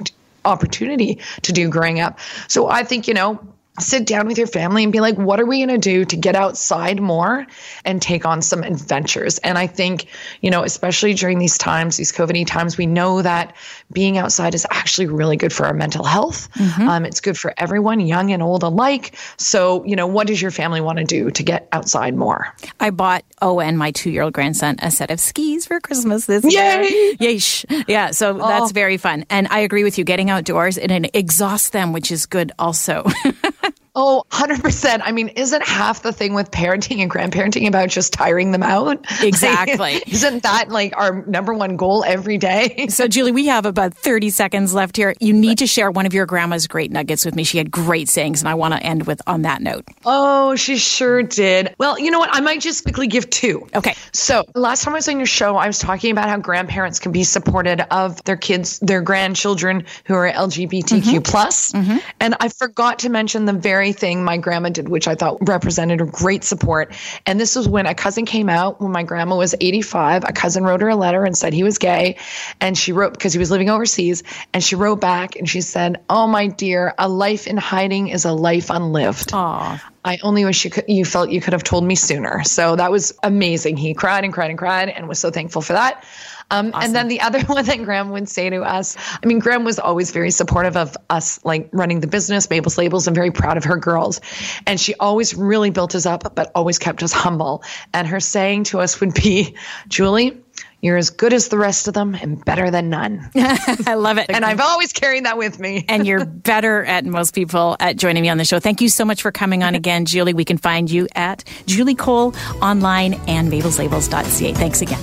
opportunity 0.44 1.18
to 1.42 1.52
do 1.52 1.68
growing 1.68 2.00
up. 2.00 2.18
So 2.48 2.68
I 2.68 2.82
think, 2.82 3.06
you 3.06 3.14
know, 3.14 3.38
sit 3.78 4.06
down 4.06 4.26
with 4.26 4.36
your 4.36 4.46
family 4.46 4.82
and 4.82 4.92
be 4.92 5.00
like, 5.00 5.16
what 5.16 5.40
are 5.40 5.46
we 5.46 5.58
going 5.58 5.68
to 5.68 5.78
do 5.78 6.04
to 6.04 6.16
get 6.16 6.34
outside 6.34 7.00
more 7.00 7.46
and 7.84 8.02
take 8.02 8.26
on 8.26 8.42
some 8.42 8.62
adventures? 8.62 9.38
And 9.38 9.56
I 9.56 9.66
think, 9.66 10.06
you 10.40 10.50
know, 10.50 10.62
especially 10.64 11.14
during 11.14 11.38
these 11.38 11.56
times, 11.56 11.96
these 11.96 12.12
COVID 12.12 12.46
times, 12.46 12.76
we 12.76 12.86
know 12.86 13.22
that 13.22 13.56
being 13.92 14.18
outside 14.18 14.54
is 14.54 14.66
actually 14.70 15.06
really 15.06 15.36
good 15.36 15.52
for 15.52 15.66
our 15.66 15.74
mental 15.74 16.04
health. 16.04 16.48
Um, 16.88 17.04
it's 17.04 17.20
good 17.20 17.38
for 17.38 17.54
everyone, 17.56 18.00
young 18.00 18.32
and 18.32 18.42
old 18.42 18.62
alike. 18.62 19.16
So, 19.36 19.84
you 19.84 19.96
know, 19.96 20.06
what 20.06 20.26
does 20.26 20.40
your 20.40 20.50
family 20.50 20.80
want 20.80 20.98
to 20.98 21.04
do 21.04 21.30
to 21.30 21.42
get 21.42 21.68
outside 21.72 22.14
more? 22.14 22.54
I 22.80 22.90
bought 22.90 23.24
Owen, 23.42 23.68
and 23.68 23.78
my 23.78 23.90
two 23.92 24.10
year 24.10 24.22
old 24.22 24.32
grandson, 24.32 24.76
a 24.80 24.90
set 24.90 25.10
of 25.10 25.20
skis 25.20 25.66
for 25.66 25.80
Christmas 25.80 26.26
this 26.26 26.44
Yay! 26.44 26.50
year. 26.50 27.14
Yeesh. 27.16 27.84
Yeah, 27.88 28.10
so 28.10 28.34
that's 28.34 28.72
very 28.72 28.96
fun. 28.96 29.24
And 29.30 29.46
I 29.48 29.60
agree 29.60 29.84
with 29.84 29.98
you. 29.98 30.04
Getting 30.04 30.30
outdoors 30.30 30.76
and 30.76 31.06
it 31.06 31.10
exhausts 31.14 31.70
them, 31.70 31.92
which 31.92 32.10
is 32.10 32.26
good 32.26 32.52
also. 32.58 33.04
Oh, 33.94 34.24
100%. 34.30 35.00
I 35.02 35.12
mean, 35.12 35.28
isn't 35.28 35.66
half 35.66 36.02
the 36.02 36.12
thing 36.12 36.34
with 36.34 36.50
parenting 36.50 37.00
and 37.00 37.10
grandparenting 37.10 37.66
about 37.66 37.88
just 37.88 38.12
tiring 38.12 38.52
them 38.52 38.62
out? 38.62 39.06
Exactly. 39.30 39.76
Like, 39.76 40.08
isn't 40.12 40.42
that 40.42 40.70
like 40.70 40.96
our 40.96 41.24
number 41.26 41.52
one 41.52 41.76
goal 41.76 42.04
every 42.04 42.38
day? 42.38 42.86
So, 43.00 43.06
Julie, 43.06 43.32
we 43.32 43.46
have 43.46 43.66
about 43.66 43.94
30 43.94 44.30
seconds 44.30 44.74
left 44.74 44.96
here. 44.96 45.14
You 45.20 45.32
need 45.32 45.58
to 45.58 45.66
share 45.66 45.90
one 45.90 46.06
of 46.06 46.12
your 46.12 46.26
grandma's 46.26 46.66
great 46.66 46.90
nuggets 46.90 47.24
with 47.24 47.34
me. 47.34 47.44
She 47.44 47.56
had 47.58 47.70
great 47.70 48.08
sayings, 48.08 48.42
and 48.42 48.48
I 48.48 48.54
want 48.54 48.74
to 48.74 48.82
end 48.82 49.06
with 49.06 49.22
on 49.26 49.42
that 49.42 49.62
note. 49.62 49.84
Oh, 50.04 50.56
she 50.56 50.76
sure 50.76 51.22
did. 51.22 51.74
Well, 51.78 51.98
you 51.98 52.10
know 52.10 52.18
what? 52.18 52.30
I 52.32 52.40
might 52.40 52.60
just 52.60 52.84
quickly 52.84 53.06
give 53.06 53.30
two. 53.30 53.68
Okay. 53.74 53.94
So 54.12 54.44
last 54.54 54.82
time 54.82 54.94
I 54.94 54.98
was 54.98 55.08
on 55.08 55.18
your 55.18 55.26
show, 55.26 55.56
I 55.56 55.66
was 55.66 55.78
talking 55.78 56.10
about 56.10 56.28
how 56.28 56.38
grandparents 56.38 56.98
can 56.98 57.12
be 57.12 57.24
supported 57.24 57.80
of 57.92 58.22
their 58.24 58.36
kids, 58.36 58.80
their 58.80 59.02
grandchildren 59.02 59.86
who 60.04 60.14
are 60.14 60.30
LGBTQ 60.30 61.24
plus. 61.24 61.72
Mm-hmm. 61.72 61.80
Mm-hmm. 61.80 61.98
And 62.20 62.36
I 62.40 62.48
forgot 62.48 63.00
to 63.00 63.08
mention 63.08 63.44
the 63.46 63.52
very 63.52 63.89
thing 63.92 64.24
my 64.24 64.36
grandma 64.36 64.68
did, 64.70 64.88
which 64.88 65.08
I 65.08 65.14
thought 65.14 65.38
represented 65.48 66.00
a 66.00 66.06
great 66.06 66.44
support. 66.44 66.94
And 67.26 67.38
this 67.38 67.56
was 67.56 67.68
when 67.68 67.86
a 67.86 67.94
cousin 67.94 68.26
came 68.26 68.48
out 68.48 68.80
when 68.80 68.92
my 68.92 69.02
grandma 69.02 69.36
was 69.36 69.54
85. 69.60 70.24
A 70.24 70.32
cousin 70.32 70.64
wrote 70.64 70.80
her 70.80 70.88
a 70.88 70.96
letter 70.96 71.24
and 71.24 71.36
said 71.36 71.52
he 71.52 71.62
was 71.62 71.78
gay. 71.78 72.16
And 72.60 72.76
she 72.76 72.92
wrote 72.92 73.12
because 73.12 73.32
he 73.32 73.38
was 73.38 73.50
living 73.50 73.70
overseas. 73.70 74.22
And 74.52 74.62
she 74.62 74.76
wrote 74.76 75.00
back 75.00 75.36
and 75.36 75.48
she 75.48 75.60
said, 75.60 76.00
Oh, 76.08 76.26
my 76.26 76.46
dear, 76.48 76.94
a 76.98 77.08
life 77.08 77.46
in 77.46 77.56
hiding 77.56 78.08
is 78.08 78.24
a 78.24 78.32
life 78.32 78.70
unlived. 78.70 79.32
Aw. 79.32 79.90
I 80.04 80.18
only 80.22 80.44
wish 80.44 80.64
you 80.64 80.70
could, 80.70 80.84
you 80.88 81.04
felt 81.04 81.30
you 81.30 81.40
could 81.40 81.52
have 81.52 81.64
told 81.64 81.84
me 81.84 81.94
sooner. 81.94 82.42
So 82.44 82.76
that 82.76 82.90
was 82.90 83.12
amazing. 83.22 83.76
He 83.76 83.92
cried 83.92 84.24
and 84.24 84.32
cried 84.32 84.50
and 84.50 84.58
cried 84.58 84.88
and 84.88 85.08
was 85.08 85.18
so 85.18 85.30
thankful 85.30 85.60
for 85.60 85.74
that. 85.74 86.04
Um, 86.50 86.72
And 86.74 86.94
then 86.94 87.08
the 87.08 87.20
other 87.20 87.40
one 87.46 87.64
that 87.64 87.82
Gram 87.84 88.10
would 88.10 88.28
say 88.28 88.50
to 88.50 88.62
us, 88.62 88.96
I 89.22 89.26
mean, 89.26 89.38
Gram 89.38 89.64
was 89.64 89.78
always 89.78 90.10
very 90.10 90.30
supportive 90.30 90.76
of 90.76 90.96
us, 91.08 91.38
like 91.44 91.68
running 91.72 92.00
the 92.00 92.06
business, 92.06 92.48
Mabel's 92.50 92.76
Labels, 92.78 93.06
and 93.06 93.14
very 93.14 93.30
proud 93.30 93.56
of 93.56 93.64
her 93.64 93.76
girls. 93.76 94.20
And 94.66 94.80
she 94.80 94.94
always 94.96 95.34
really 95.34 95.70
built 95.70 95.94
us 95.94 96.06
up, 96.06 96.34
but 96.34 96.50
always 96.54 96.78
kept 96.78 97.02
us 97.02 97.12
humble. 97.12 97.62
And 97.94 98.06
her 98.08 98.20
saying 98.20 98.64
to 98.64 98.80
us 98.80 99.00
would 99.00 99.14
be, 99.14 99.54
Julie, 99.88 100.36
you're 100.82 100.96
as 100.96 101.10
good 101.10 101.34
as 101.34 101.48
the 101.48 101.58
rest 101.58 101.88
of 101.88 101.94
them 101.94 102.14
and 102.14 102.42
better 102.42 102.70
than 102.70 102.88
none. 102.88 103.30
I 103.36 103.94
love 103.94 104.16
it. 104.16 104.30
and 104.30 104.46
I've 104.46 104.60
always 104.60 104.94
carried 104.94 105.26
that 105.26 105.36
with 105.36 105.58
me. 105.60 105.84
and 105.88 106.06
you're 106.06 106.24
better 106.52 106.84
at 106.86 107.04
most 107.04 107.34
people 107.34 107.76
at 107.80 107.96
joining 107.96 108.22
me 108.22 108.30
on 108.30 108.38
the 108.38 108.46
show. 108.46 108.58
Thank 108.60 108.80
you 108.80 108.88
so 108.88 109.04
much 109.04 109.20
for 109.20 109.30
coming 109.30 109.62
on 109.62 109.74
again, 109.74 110.06
Julie. 110.06 110.32
We 110.32 110.46
can 110.46 110.56
find 110.56 110.90
you 110.90 111.06
at 111.14 111.44
Julie 111.66 111.94
Cole 111.94 112.34
online 112.62 113.14
and 113.28 113.52
mabelslabels.ca. 113.52 114.54
Thanks 114.54 114.80
again. 114.80 115.00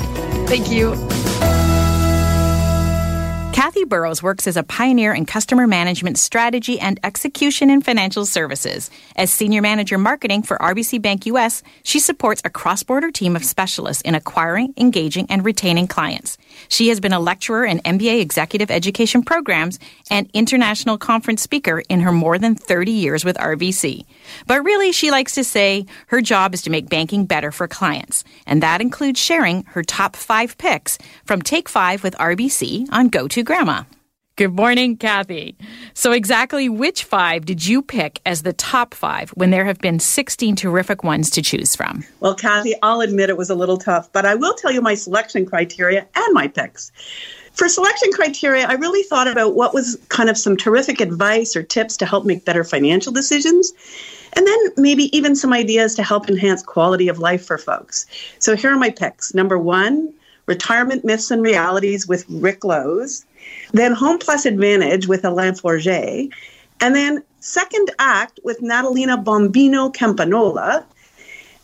Thank 0.48 0.72
you. 0.72 1.37
Kathy 3.58 3.86
Burrows 3.86 4.22
works 4.22 4.46
as 4.46 4.56
a 4.56 4.62
pioneer 4.62 5.16
in 5.16 5.26
customer 5.26 5.66
management 5.66 6.20
strategy 6.20 6.80
and 6.80 7.00
execution 7.04 7.72
in 7.72 7.82
financial 7.82 8.24
services. 8.24 8.92
As 9.16 9.34
Senior 9.34 9.64
Manager 9.64 9.98
Marketing 9.98 10.44
for 10.44 10.58
RBC 10.58 11.02
Bank 11.02 11.26
US, 11.26 11.64
she 11.82 12.00
supports 12.00 12.40
a 12.46 12.52
cross 12.52 12.84
border 12.84 13.10
team 13.10 13.36
of 13.36 13.44
specialists 13.44 14.04
in 14.04 14.14
acquiring, 14.14 14.76
engaging, 14.78 15.26
and 15.32 15.44
retaining 15.44 15.88
clients. 15.88 16.38
She 16.68 16.90
has 16.90 17.00
been 17.00 17.14
a 17.14 17.20
lecturer 17.20 17.66
in 17.66 17.80
MBA 17.80 18.22
executive 18.22 18.70
education 18.70 19.24
programs 19.24 19.80
and 20.12 20.30
international 20.36 21.00
conference 21.00 21.42
speaker 21.42 21.82
in 21.90 22.02
her 22.02 22.12
more 22.12 22.38
than 22.38 22.54
30 22.54 22.92
years 22.92 23.26
with 23.26 23.38
RBC. 23.38 24.06
But 24.46 24.64
really, 24.64 24.92
she 24.92 25.10
likes 25.10 25.34
to 25.34 25.44
say 25.44 25.88
her 26.10 26.22
job 26.22 26.54
is 26.54 26.62
to 26.62 26.70
make 26.70 26.90
banking 26.90 27.26
better 27.26 27.52
for 27.52 27.68
clients, 27.68 28.24
and 28.46 28.62
that 28.62 28.82
includes 28.82 29.20
sharing 29.20 29.64
her 29.64 29.82
top 29.82 30.16
five 30.16 30.60
picks 30.60 31.00
from 31.26 31.42
Take 31.42 31.68
Five 31.68 32.04
with 32.04 32.16
RBC 32.18 32.90
on 32.92 33.10
Go 33.10 33.28
To 33.28 33.47
Grandma. 33.48 33.84
Good 34.36 34.58
morning, 34.58 34.98
Kathy. 34.98 35.56
So, 35.94 36.12
exactly 36.12 36.68
which 36.68 37.06
five 37.06 37.46
did 37.46 37.66
you 37.66 37.82
pick 37.82 38.20
as 38.26 38.44
the 38.44 38.52
top 38.52 38.94
five 38.94 39.30
when 39.32 39.52
there 39.52 39.64
have 39.64 39.80
been 39.80 40.00
16 40.02 40.58
terrific 40.58 41.02
ones 41.02 41.30
to 41.30 41.42
choose 41.42 41.74
from? 41.74 42.04
Well, 42.20 42.36
Kathy, 42.36 42.76
I'll 42.84 43.00
admit 43.00 43.30
it 43.30 43.38
was 43.38 43.50
a 43.50 43.56
little 43.56 43.78
tough, 43.78 44.12
but 44.12 44.26
I 44.26 44.36
will 44.36 44.54
tell 44.56 44.74
you 44.74 44.82
my 44.82 44.96
selection 44.96 45.46
criteria 45.46 46.06
and 46.14 46.34
my 46.34 46.50
picks. 46.50 46.92
For 47.54 47.70
selection 47.70 48.12
criteria, 48.12 48.68
I 48.68 48.74
really 48.74 49.04
thought 49.04 49.30
about 49.30 49.56
what 49.56 49.74
was 49.74 49.98
kind 50.10 50.30
of 50.30 50.38
some 50.38 50.58
terrific 50.58 51.00
advice 51.00 51.56
or 51.56 51.64
tips 51.64 51.96
to 51.98 52.06
help 52.06 52.26
make 52.26 52.44
better 52.44 52.66
financial 52.66 53.14
decisions. 53.14 53.72
And 54.34 54.46
then 54.46 54.60
maybe 54.76 55.04
even 55.16 55.38
some 55.38 55.54
ideas 55.54 55.96
to 55.96 56.04
help 56.04 56.28
enhance 56.28 56.62
quality 56.62 57.08
of 57.08 57.20
life 57.20 57.46
for 57.46 57.58
folks. 57.58 58.08
So 58.40 58.58
here 58.58 58.72
are 58.72 58.78
my 58.78 58.90
picks. 58.90 59.34
Number 59.34 59.58
one, 59.58 60.14
Retirement 60.48 61.06
Myths 61.06 61.30
and 61.30 61.44
Realities 61.44 62.08
with 62.08 62.26
Rick 62.30 62.64
Lowes, 62.64 63.26
then 63.74 63.94
Home 63.94 64.18
Plus 64.18 64.46
Advantage 64.46 65.08
with 65.08 65.24
Alain 65.24 65.56
Forget, 65.56 66.30
and 66.82 66.96
then 66.96 67.24
Second 67.40 67.92
Act 68.00 68.40
with 68.44 68.62
Natalina 68.62 69.18
Bombino 69.18 69.94
Campanola, 69.94 70.84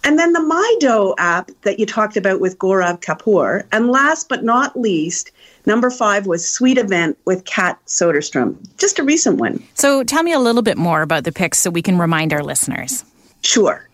and 0.04 0.20
then 0.20 0.34
the 0.34 0.40
Mydoh 0.40 1.16
app 1.18 1.50
that 1.62 1.80
you 1.80 1.86
talked 1.86 2.18
about 2.18 2.42
with 2.42 2.58
Gaurav 2.60 3.00
Kapoor, 3.00 3.66
and 3.72 3.90
last 3.90 4.28
but 4.28 4.44
not 4.44 4.78
least, 4.78 5.32
number 5.66 5.90
five 5.90 6.28
was 6.28 6.50
Sweet 6.50 6.78
Event 6.78 7.18
with 7.26 7.46
Kat 7.46 7.80
Soderstrom, 7.88 8.58
just 8.78 9.00
a 9.00 9.04
recent 9.04 9.40
one. 9.40 9.64
So 9.76 10.04
tell 10.04 10.24
me 10.24 10.34
a 10.34 10.40
little 10.40 10.62
bit 10.62 10.78
more 10.78 11.02
about 11.02 11.24
the 11.24 11.32
picks 11.32 11.60
so 11.60 11.70
we 11.70 11.82
can 11.82 11.98
remind 11.98 12.34
our 12.34 12.44
listeners. 12.44 13.06
Sure. 13.44 13.88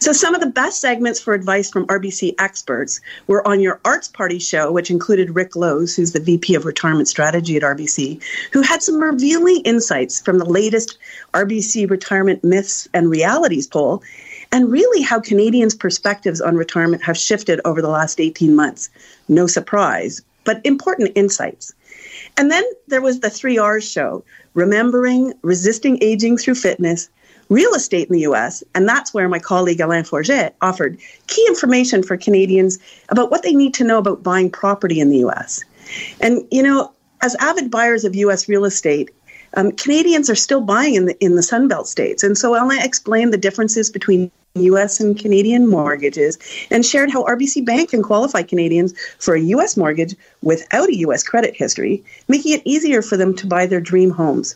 So, 0.00 0.12
some 0.12 0.34
of 0.34 0.40
the 0.40 0.46
best 0.46 0.80
segments 0.80 1.20
for 1.20 1.34
advice 1.34 1.70
from 1.70 1.86
RBC 1.86 2.34
experts 2.38 3.00
were 3.26 3.46
on 3.46 3.60
your 3.60 3.80
Arts 3.84 4.08
Party 4.08 4.38
show, 4.38 4.72
which 4.72 4.90
included 4.90 5.34
Rick 5.34 5.56
Lowes, 5.56 5.94
who's 5.94 6.12
the 6.12 6.20
VP 6.20 6.54
of 6.54 6.64
Retirement 6.64 7.08
Strategy 7.08 7.56
at 7.56 7.62
RBC, 7.62 8.22
who 8.52 8.62
had 8.62 8.82
some 8.82 9.00
revealing 9.00 9.60
insights 9.64 10.20
from 10.20 10.38
the 10.38 10.44
latest 10.44 10.98
RBC 11.32 11.88
Retirement 11.90 12.44
Myths 12.44 12.88
and 12.94 13.10
Realities 13.10 13.66
poll, 13.66 14.02
and 14.52 14.70
really 14.70 15.02
how 15.02 15.20
Canadians' 15.20 15.74
perspectives 15.74 16.40
on 16.40 16.56
retirement 16.56 17.02
have 17.02 17.18
shifted 17.18 17.60
over 17.64 17.82
the 17.82 17.88
last 17.88 18.20
18 18.20 18.54
months. 18.54 18.88
No 19.28 19.46
surprise, 19.46 20.22
but 20.44 20.60
important 20.64 21.12
insights. 21.14 21.74
And 22.36 22.50
then 22.50 22.64
there 22.88 23.00
was 23.00 23.20
the 23.20 23.28
3Rs 23.28 23.90
show 23.90 24.24
remembering, 24.54 25.32
resisting 25.42 25.98
aging 26.02 26.38
through 26.38 26.54
fitness, 26.54 27.08
real 27.48 27.74
estate 27.74 28.08
in 28.08 28.14
the 28.14 28.20
US, 28.20 28.64
and 28.74 28.88
that's 28.88 29.12
where 29.12 29.28
my 29.28 29.38
colleague 29.38 29.80
Alain 29.80 30.04
Forget 30.04 30.56
offered 30.62 30.98
key 31.26 31.44
information 31.48 32.02
for 32.02 32.16
Canadians 32.16 32.78
about 33.10 33.30
what 33.30 33.42
they 33.42 33.52
need 33.52 33.74
to 33.74 33.84
know 33.84 33.98
about 33.98 34.22
buying 34.22 34.50
property 34.50 35.00
in 35.00 35.10
the 35.10 35.18
US. 35.18 35.64
And, 36.20 36.46
you 36.50 36.62
know, 36.62 36.92
as 37.22 37.34
avid 37.36 37.70
buyers 37.70 38.04
of 38.04 38.14
US 38.16 38.48
real 38.48 38.64
estate, 38.64 39.10
um, 39.56 39.72
Canadians 39.72 40.28
are 40.28 40.34
still 40.34 40.60
buying 40.60 40.94
in 40.94 41.06
the 41.06 41.24
in 41.24 41.36
the 41.36 41.42
Sunbelt 41.42 41.86
states, 41.86 42.22
and 42.22 42.36
so 42.36 42.54
Alain 42.54 42.82
explained 42.82 43.32
the 43.32 43.38
differences 43.38 43.88
between 43.88 44.30
U.S. 44.56 45.00
and 45.00 45.18
Canadian 45.18 45.66
mortgages 45.68 46.38
and 46.70 46.86
shared 46.86 47.10
how 47.10 47.24
RBC 47.24 47.64
Bank 47.64 47.90
can 47.90 48.04
qualify 48.04 48.42
Canadians 48.42 48.94
for 49.18 49.34
a 49.34 49.40
U.S. 49.40 49.76
mortgage 49.76 50.14
without 50.42 50.88
a 50.88 50.96
U.S. 50.98 51.24
credit 51.24 51.56
history, 51.56 52.04
making 52.28 52.52
it 52.52 52.62
easier 52.64 53.02
for 53.02 53.16
them 53.16 53.34
to 53.34 53.48
buy 53.48 53.66
their 53.66 53.80
dream 53.80 54.10
homes. 54.10 54.54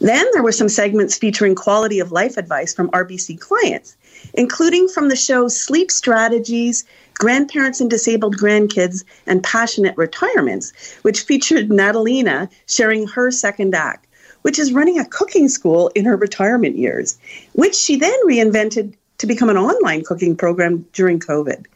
Then 0.00 0.26
there 0.32 0.42
were 0.42 0.50
some 0.50 0.68
segments 0.68 1.16
featuring 1.16 1.54
quality 1.54 2.00
of 2.00 2.10
life 2.10 2.36
advice 2.36 2.74
from 2.74 2.90
RBC 2.90 3.38
clients, 3.38 3.96
including 4.34 4.88
from 4.88 5.08
the 5.08 5.14
show 5.14 5.46
Sleep 5.46 5.92
Strategies, 5.92 6.84
Grandparents 7.14 7.80
and 7.80 7.88
Disabled 7.88 8.36
Grandkids, 8.36 9.04
and 9.24 9.44
Passionate 9.44 9.96
Retirements, 9.96 10.72
which 11.02 11.22
featured 11.22 11.70
Natalina 11.70 12.50
sharing 12.66 13.06
her 13.06 13.30
second 13.30 13.72
act, 13.76 14.08
which 14.42 14.58
is 14.58 14.72
running 14.72 14.98
a 14.98 15.04
cooking 15.04 15.48
school 15.48 15.92
in 15.94 16.04
her 16.06 16.16
retirement 16.16 16.74
years, 16.76 17.16
which 17.52 17.76
she 17.76 17.94
then 17.94 18.18
reinvented 18.26 18.94
to 19.18 19.26
become 19.26 19.50
an 19.50 19.56
online 19.56 20.04
cooking 20.04 20.36
program 20.36 20.86
during 20.92 21.20
COVID. 21.20 21.66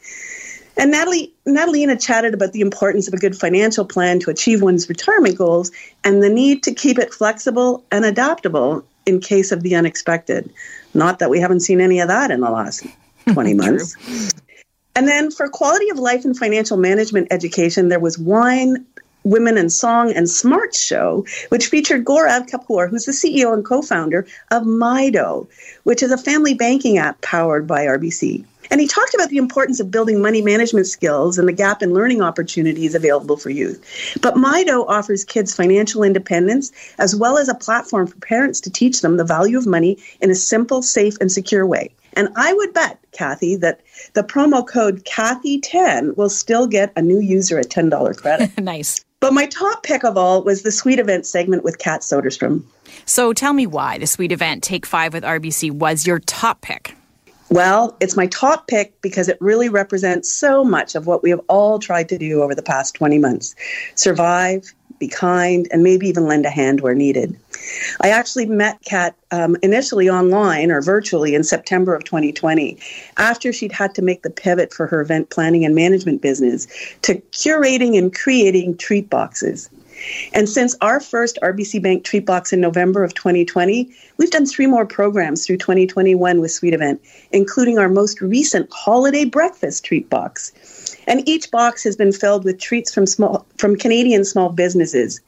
And 0.76 0.90
Natalie, 0.90 1.33
Natalina 1.44 1.96
chatted 1.96 2.33
about 2.33 2.52
the 2.52 2.61
importance 2.61 3.07
of 3.07 3.14
a 3.14 3.18
good 3.18 3.37
financial 3.37 3.85
plan 3.85 4.20
to 4.20 4.31
achieve 4.31 4.62
one's 4.62 4.88
retirement 4.88 5.37
goals 5.37 5.70
and 6.02 6.22
the 6.22 6.31
need 6.31 6.62
to 6.62 6.72
keep 6.72 6.98
it 6.98 7.12
flexible 7.12 7.85
and 7.92 8.05
adaptable 8.05 8.85
in 9.05 9.20
case 9.20 9.52
of 9.52 9.62
the 9.62 9.74
unexpected. 9.74 10.50
Not 10.94 11.18
that 11.18 11.28
we 11.28 11.40
haven't 11.40 11.61
seen 11.61 11.81
any 11.81 12.00
of 12.00 12.09
that 12.09 12.31
in 12.31 12.40
the 12.40 12.50
last 12.50 12.87
20 13.33 13.55
months. 13.55 14.33
And 14.94 15.09
then 15.09 15.31
for 15.31 15.48
quality 15.48 15.90
of 15.90 15.98
life 15.98 16.24
and 16.24 16.37
financial 16.37 16.76
management 16.76 17.28
education, 17.31 17.88
there 17.88 18.00
was 18.00 18.18
Wine, 18.18 18.87
Women 19.24 19.58
in 19.58 19.70
Song 19.70 20.12
and 20.12 20.28
Smart 20.28 20.74
Show, 20.74 21.24
which 21.48 21.66
featured 21.66 22.04
Gaurav 22.04 22.48
Kapoor, 22.48 22.88
who's 22.88 23.04
the 23.04 23.12
CEO 23.12 23.52
and 23.52 23.64
co 23.64 23.82
founder 23.82 24.26
of 24.50 24.64
Mydoh, 24.64 25.46
which 25.85 26.02
is 26.02 26.11
a 26.11 26.18
family 26.18 26.54
banking 26.54 26.98
app 26.98 27.20
powered 27.20 27.66
by 27.66 27.87
RBC. 27.87 28.44
And 28.70 28.80
he 28.80 28.87
talked 28.87 29.12
about 29.14 29.28
the 29.28 29.37
importance 29.37 29.80
of 29.80 29.90
building 29.90 30.22
money 30.22 30.40
management 30.40 30.87
skills 30.87 31.37
and 31.37 31.46
the 31.46 31.52
gap 31.52 31.82
in 31.82 31.92
learning 31.92 32.22
opportunities 32.22 32.94
available 32.94 33.37
for 33.37 33.50
youth. 33.50 33.85
But 34.22 34.37
Mydoh 34.37 34.88
offers 34.88 35.24
kids 35.24 35.54
financial 35.54 36.02
independence 36.02 36.72
as 36.98 37.14
well 37.14 37.37
as 37.37 37.48
a 37.48 37.54
platform 37.54 38.06
for 38.06 38.16
parents 38.16 38.61
to 38.62 38.70
teach 38.70 39.02
them 39.02 39.18
the 39.18 39.24
value 39.24 39.58
of 39.58 39.66
money 39.66 39.98
in 40.22 40.30
a 40.30 40.35
simple, 40.35 40.80
safe, 40.80 41.18
and 41.20 41.30
secure 41.30 41.66
way. 41.66 41.90
And 42.14 42.29
I 42.37 42.53
would 42.53 42.75
bet, 42.75 42.98
Kathy, 43.12 43.57
that 43.57 43.81
the 44.14 44.22
promo 44.22 44.66
code 44.66 45.05
Kathy10 45.05 46.16
will 46.16 46.29
still 46.29 46.66
get 46.66 46.92
a 46.96 47.03
new 47.03 47.20
user 47.20 47.59
a 47.59 47.64
$10 47.64 48.16
credit. 48.16 48.59
nice. 48.59 49.05
But 49.20 49.33
my 49.33 49.46
top 49.46 49.85
pick 49.85 50.05
of 50.05 50.16
all 50.16 50.42
was 50.42 50.62
the 50.62 50.72
Sweet 50.72 50.98
Event 50.98 51.27
segment 51.27 51.62
with 51.62 51.79
Kat 51.79 52.01
Soderstrom. 52.01 52.64
So 53.05 53.33
tell 53.33 53.53
me 53.53 53.66
why 53.66 53.98
the 53.98 54.07
Sweet 54.07 54.33
Event 54.33 54.62
Take 54.62 54.85
Five 54.85 55.12
with 55.12 55.22
RBC 55.22 55.70
was 55.70 56.07
your 56.07 56.18
top 56.18 56.61
pick. 56.61 56.96
Well, 57.53 57.96
it's 58.01 58.16
my 58.16 58.27
top 58.29 58.66
pick 58.66 58.98
because 59.03 59.29
it 59.29 59.37
really 59.38 59.68
represents 59.68 60.33
so 60.33 60.64
much 60.64 60.94
of 60.94 61.07
what 61.07 61.22
we 61.22 61.29
have 61.31 61.40
all 61.48 61.79
tried 61.79 62.09
to 62.09 62.16
do 62.16 62.42
over 62.42 62.55
the 62.55 62.62
past 62.62 62.94
20 62.94 63.18
months 63.18 63.55
survive, 63.94 64.72
be 65.02 65.08
kind, 65.08 65.66
and 65.72 65.82
maybe 65.82 66.06
even 66.06 66.28
lend 66.28 66.46
a 66.46 66.50
hand 66.50 66.80
where 66.80 66.94
needed. 66.94 67.36
I 68.02 68.10
actually 68.10 68.46
met 68.46 68.78
Kat 68.84 69.16
um, 69.32 69.56
initially 69.60 70.08
online 70.08 70.70
or 70.70 70.80
virtually 70.80 71.34
in 71.34 71.42
September 71.42 71.92
of 71.92 72.04
2020 72.04 72.78
after 73.16 73.52
she'd 73.52 73.72
had 73.72 73.96
to 73.96 74.02
make 74.02 74.22
the 74.22 74.30
pivot 74.30 74.72
for 74.72 74.86
her 74.86 75.00
event 75.00 75.30
planning 75.30 75.64
and 75.64 75.74
management 75.74 76.22
business 76.22 76.68
to 77.02 77.16
curating 77.32 77.98
and 77.98 78.14
creating 78.14 78.76
treat 78.76 79.10
boxes. 79.10 79.68
And 80.34 80.48
since 80.48 80.76
our 80.80 81.00
first 81.00 81.36
RBC 81.42 81.82
Bank 81.82 82.04
treat 82.04 82.24
box 82.24 82.52
in 82.52 82.60
November 82.60 83.02
of 83.02 83.14
2020, 83.14 83.90
we've 84.18 84.30
done 84.30 84.46
three 84.46 84.66
more 84.66 84.86
programs 84.86 85.44
through 85.44 85.58
2021 85.58 86.40
with 86.40 86.52
Sweet 86.52 86.74
Event, 86.74 87.00
including 87.32 87.78
our 87.78 87.88
most 87.88 88.20
recent 88.20 88.68
holiday 88.72 89.24
breakfast 89.24 89.84
treat 89.84 90.08
box. 90.08 90.52
And 91.06 91.28
each 91.28 91.50
box 91.50 91.84
has 91.84 91.96
been 91.96 92.12
filled 92.12 92.44
with 92.44 92.60
treats 92.60 92.92
from 92.92 93.06
small 93.06 93.46
from 93.58 93.76
Canadian 93.76 94.24
small 94.24 94.50
businesses. 94.50 95.20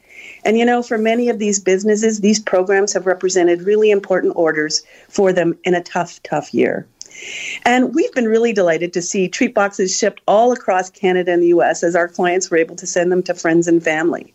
And 0.45 0.59
you 0.59 0.65
know, 0.65 0.83
for 0.83 0.99
many 0.99 1.29
of 1.29 1.39
these 1.39 1.59
businesses, 1.59 2.21
these 2.21 2.41
programs 2.41 2.93
have 2.93 3.07
represented 3.07 3.63
really 3.63 3.91
important 3.91 4.35
orders 4.37 4.83
for 5.09 5.33
them 5.33 5.59
in 5.65 5.75
a 5.75 5.83
tough, 5.83 6.23
tough 6.23 6.55
year. 6.55 6.87
And 7.65 7.95
we've 7.95 8.13
been 8.13 8.27
really 8.27 8.53
delighted 8.53 8.93
to 8.95 9.03
see 9.03 9.29
treat 9.29 9.55
boxes 9.55 9.97
shipped 9.97 10.21
all 10.27 10.53
across 10.53 10.91
Canada 10.91 11.33
and 11.33 11.43
the 11.43 11.49
US 11.49 11.83
as 11.83 11.95
our 11.95 12.09
clients 12.09 12.51
were 12.51 12.57
able 12.57 12.77
to 12.77 12.87
send 12.87 13.13
them 13.13 13.23
to 13.25 13.35
friends 13.35 13.69
and 13.69 13.83
family. 13.83 14.33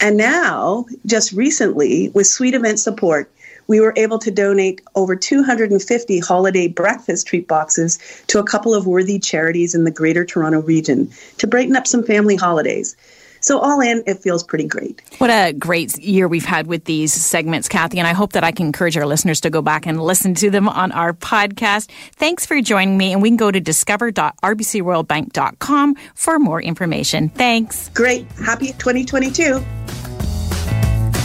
And 0.00 0.16
now, 0.16 0.86
just 1.06 1.32
recently, 1.32 2.10
with 2.10 2.26
Sweet 2.26 2.54
Event 2.54 2.78
support, 2.78 3.30
we 3.70 3.80
were 3.80 3.94
able 3.96 4.18
to 4.18 4.30
donate 4.32 4.82
over 4.96 5.14
250 5.14 6.18
holiday 6.18 6.66
breakfast 6.66 7.28
treat 7.28 7.46
boxes 7.46 8.00
to 8.26 8.40
a 8.40 8.42
couple 8.42 8.74
of 8.74 8.84
worthy 8.84 9.20
charities 9.20 9.76
in 9.76 9.84
the 9.84 9.92
Greater 9.92 10.24
Toronto 10.24 10.60
region 10.60 11.08
to 11.38 11.46
brighten 11.46 11.76
up 11.76 11.86
some 11.86 12.02
family 12.02 12.34
holidays. 12.34 12.96
So, 13.42 13.58
all 13.60 13.80
in, 13.80 14.02
it 14.06 14.18
feels 14.18 14.42
pretty 14.42 14.66
great. 14.66 15.00
What 15.18 15.30
a 15.30 15.52
great 15.52 15.96
year 15.98 16.26
we've 16.26 16.44
had 16.44 16.66
with 16.66 16.84
these 16.84 17.12
segments, 17.12 17.68
Kathy. 17.68 17.98
And 17.98 18.08
I 18.08 18.12
hope 18.12 18.32
that 18.32 18.42
I 18.42 18.50
can 18.50 18.66
encourage 18.66 18.96
our 18.98 19.06
listeners 19.06 19.40
to 19.42 19.50
go 19.50 19.62
back 19.62 19.86
and 19.86 20.02
listen 20.02 20.34
to 20.34 20.50
them 20.50 20.68
on 20.68 20.90
our 20.92 21.12
podcast. 21.14 21.90
Thanks 22.16 22.44
for 22.44 22.60
joining 22.60 22.98
me. 22.98 23.12
And 23.12 23.22
we 23.22 23.30
can 23.30 23.36
go 23.38 23.52
to 23.52 23.60
discover.rbcroyalbank.com 23.60 25.94
for 26.16 26.38
more 26.38 26.60
information. 26.60 27.30
Thanks. 27.30 27.88
Great. 27.90 28.30
Happy 28.32 28.72
2022. 28.72 29.64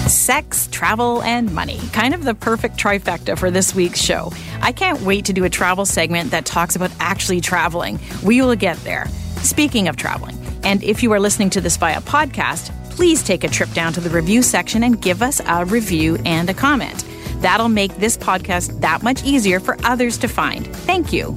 Sex, 0.08 0.68
travel, 0.68 1.24
and 1.24 1.52
money. 1.54 1.80
Kind 1.92 2.14
of 2.14 2.24
the 2.24 2.36
perfect 2.36 2.78
trifecta 2.78 3.38
for 3.38 3.50
this 3.50 3.74
week's 3.74 4.00
show. 4.00 4.32
I 4.62 4.72
can't 4.72 5.02
wait 5.02 5.26
to 5.26 5.34
do 5.34 5.46
a 5.46 5.50
travel 5.50 5.84
segment 5.86 6.30
that 6.30 6.46
talks 6.46 6.76
about 6.76 6.92
actually 7.00 7.42
traveling. 7.42 8.00
We 8.24 8.40
will 8.42 8.56
get 8.56 8.78
there. 8.84 9.08
Speaking 9.38 9.88
of 9.88 9.96
traveling, 9.96 10.38
and 10.64 10.84
if 10.84 11.02
you 11.02 11.12
are 11.14 11.20
listening 11.20 11.50
to 11.52 11.62
this 11.62 11.78
via 11.78 12.02
podcast, 12.02 12.72
please 12.92 13.24
take 13.24 13.44
a 13.44 13.48
trip 13.48 13.72
down 13.72 13.94
to 13.94 14.00
the 14.00 14.12
review 14.12 14.44
section 14.44 14.84
and 14.84 15.02
give 15.02 15.24
us 15.24 15.42
a 15.48 15.66
review 15.66 16.18
and 16.24 16.50
a 16.52 16.54
comment. 16.54 17.04
That'll 17.42 17.68
make 17.68 17.96
this 17.96 18.16
podcast 18.16 18.80
that 18.82 19.02
much 19.02 19.24
easier 19.24 19.60
for 19.60 19.76
others 19.84 20.20
to 20.20 20.28
find. 20.28 20.68
Thank 20.68 21.14
you. 21.14 21.36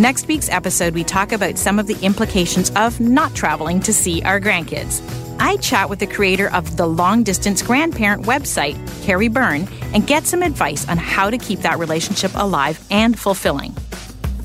Next 0.00 0.28
week's 0.28 0.48
episode, 0.48 0.94
we 0.94 1.04
talk 1.04 1.32
about 1.32 1.58
some 1.58 1.78
of 1.78 1.86
the 1.86 1.98
implications 2.02 2.70
of 2.70 3.00
not 3.00 3.34
traveling 3.34 3.80
to 3.80 3.92
see 3.92 4.22
our 4.22 4.40
grandkids. 4.40 5.02
I 5.40 5.56
chat 5.58 5.88
with 5.88 6.00
the 6.00 6.06
creator 6.06 6.52
of 6.52 6.76
the 6.76 6.86
long 6.86 7.22
distance 7.22 7.62
grandparent 7.62 8.24
website, 8.24 8.76
Carrie 9.04 9.28
Byrne, 9.28 9.68
and 9.94 10.06
get 10.06 10.26
some 10.26 10.42
advice 10.42 10.88
on 10.88 10.98
how 10.98 11.30
to 11.30 11.38
keep 11.38 11.60
that 11.60 11.78
relationship 11.78 12.32
alive 12.34 12.84
and 12.90 13.18
fulfilling. 13.18 13.76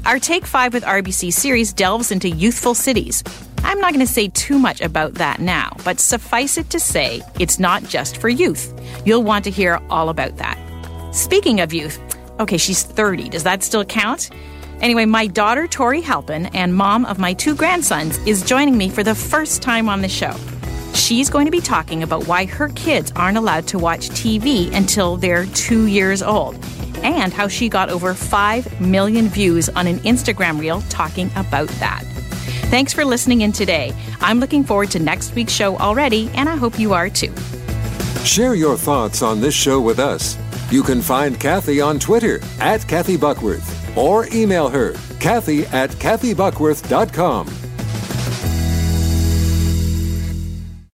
Our 0.05 0.19
Take 0.19 0.45
5 0.45 0.73
with 0.73 0.83
RBC 0.83 1.33
series 1.33 1.73
delves 1.73 2.11
into 2.11 2.29
youthful 2.29 2.75
cities. 2.75 3.23
I'm 3.63 3.79
not 3.79 3.93
going 3.93 4.05
to 4.05 4.11
say 4.11 4.27
too 4.27 4.59
much 4.59 4.81
about 4.81 5.15
that 5.15 5.39
now, 5.39 5.75
but 5.83 5.99
suffice 5.99 6.57
it 6.57 6.69
to 6.71 6.79
say, 6.79 7.21
it's 7.39 7.57
not 7.57 7.83
just 7.83 8.17
for 8.17 8.29
youth. 8.29 8.73
You'll 9.05 9.23
want 9.23 9.45
to 9.45 9.51
hear 9.51 9.81
all 9.89 10.09
about 10.09 10.37
that. 10.37 10.59
Speaking 11.15 11.61
of 11.61 11.73
youth, 11.73 11.99
okay, 12.39 12.57
she's 12.57 12.83
30. 12.83 13.29
Does 13.29 13.43
that 13.43 13.63
still 13.63 13.85
count? 13.85 14.29
Anyway, 14.81 15.05
my 15.05 15.27
daughter, 15.27 15.65
Tori 15.65 16.01
Halpin, 16.01 16.47
and 16.47 16.75
mom 16.75 17.05
of 17.05 17.17
my 17.17 17.33
two 17.33 17.55
grandsons, 17.55 18.17
is 18.27 18.43
joining 18.43 18.77
me 18.77 18.89
for 18.89 19.01
the 19.01 19.15
first 19.15 19.61
time 19.61 19.87
on 19.87 20.01
the 20.01 20.09
show. 20.09 20.35
She's 20.93 21.29
going 21.29 21.45
to 21.45 21.51
be 21.51 21.59
talking 21.59 22.03
about 22.03 22.27
why 22.27 22.45
her 22.45 22.69
kids 22.69 23.11
aren't 23.15 23.37
allowed 23.37 23.67
to 23.67 23.79
watch 23.79 24.09
TV 24.09 24.73
until 24.73 25.17
they're 25.17 25.45
two 25.47 25.87
years 25.87 26.21
old, 26.21 26.55
and 27.03 27.33
how 27.33 27.47
she 27.47 27.67
got 27.67 27.89
over 27.89 28.13
5 28.13 28.79
million 28.79 29.27
views 29.27 29.69
on 29.69 29.87
an 29.87 29.97
Instagram 29.99 30.59
reel 30.59 30.81
talking 30.89 31.29
about 31.35 31.67
that. 31.79 32.03
Thanks 32.69 32.93
for 32.93 33.05
listening 33.05 33.41
in 33.41 33.51
today. 33.51 33.93
I'm 34.21 34.39
looking 34.39 34.63
forward 34.63 34.91
to 34.91 34.99
next 34.99 35.35
week's 35.35 35.53
show 35.53 35.77
already, 35.77 36.29
and 36.33 36.47
I 36.47 36.55
hope 36.55 36.79
you 36.79 36.93
are 36.93 37.09
too. 37.09 37.33
Share 38.23 38.55
your 38.55 38.77
thoughts 38.77 39.21
on 39.21 39.41
this 39.41 39.53
show 39.53 39.81
with 39.81 39.99
us. 39.99 40.37
You 40.71 40.81
can 40.81 41.01
find 41.01 41.39
Kathy 41.39 41.81
on 41.81 41.99
Twitter 41.99 42.39
at 42.59 42.87
Kathy 42.87 43.17
Buckworth 43.17 43.97
or 43.97 44.27
email 44.33 44.69
her, 44.69 44.93
Kathy 45.19 45.65
at 45.67 45.91
KathyBuckworth.com. 45.91 47.62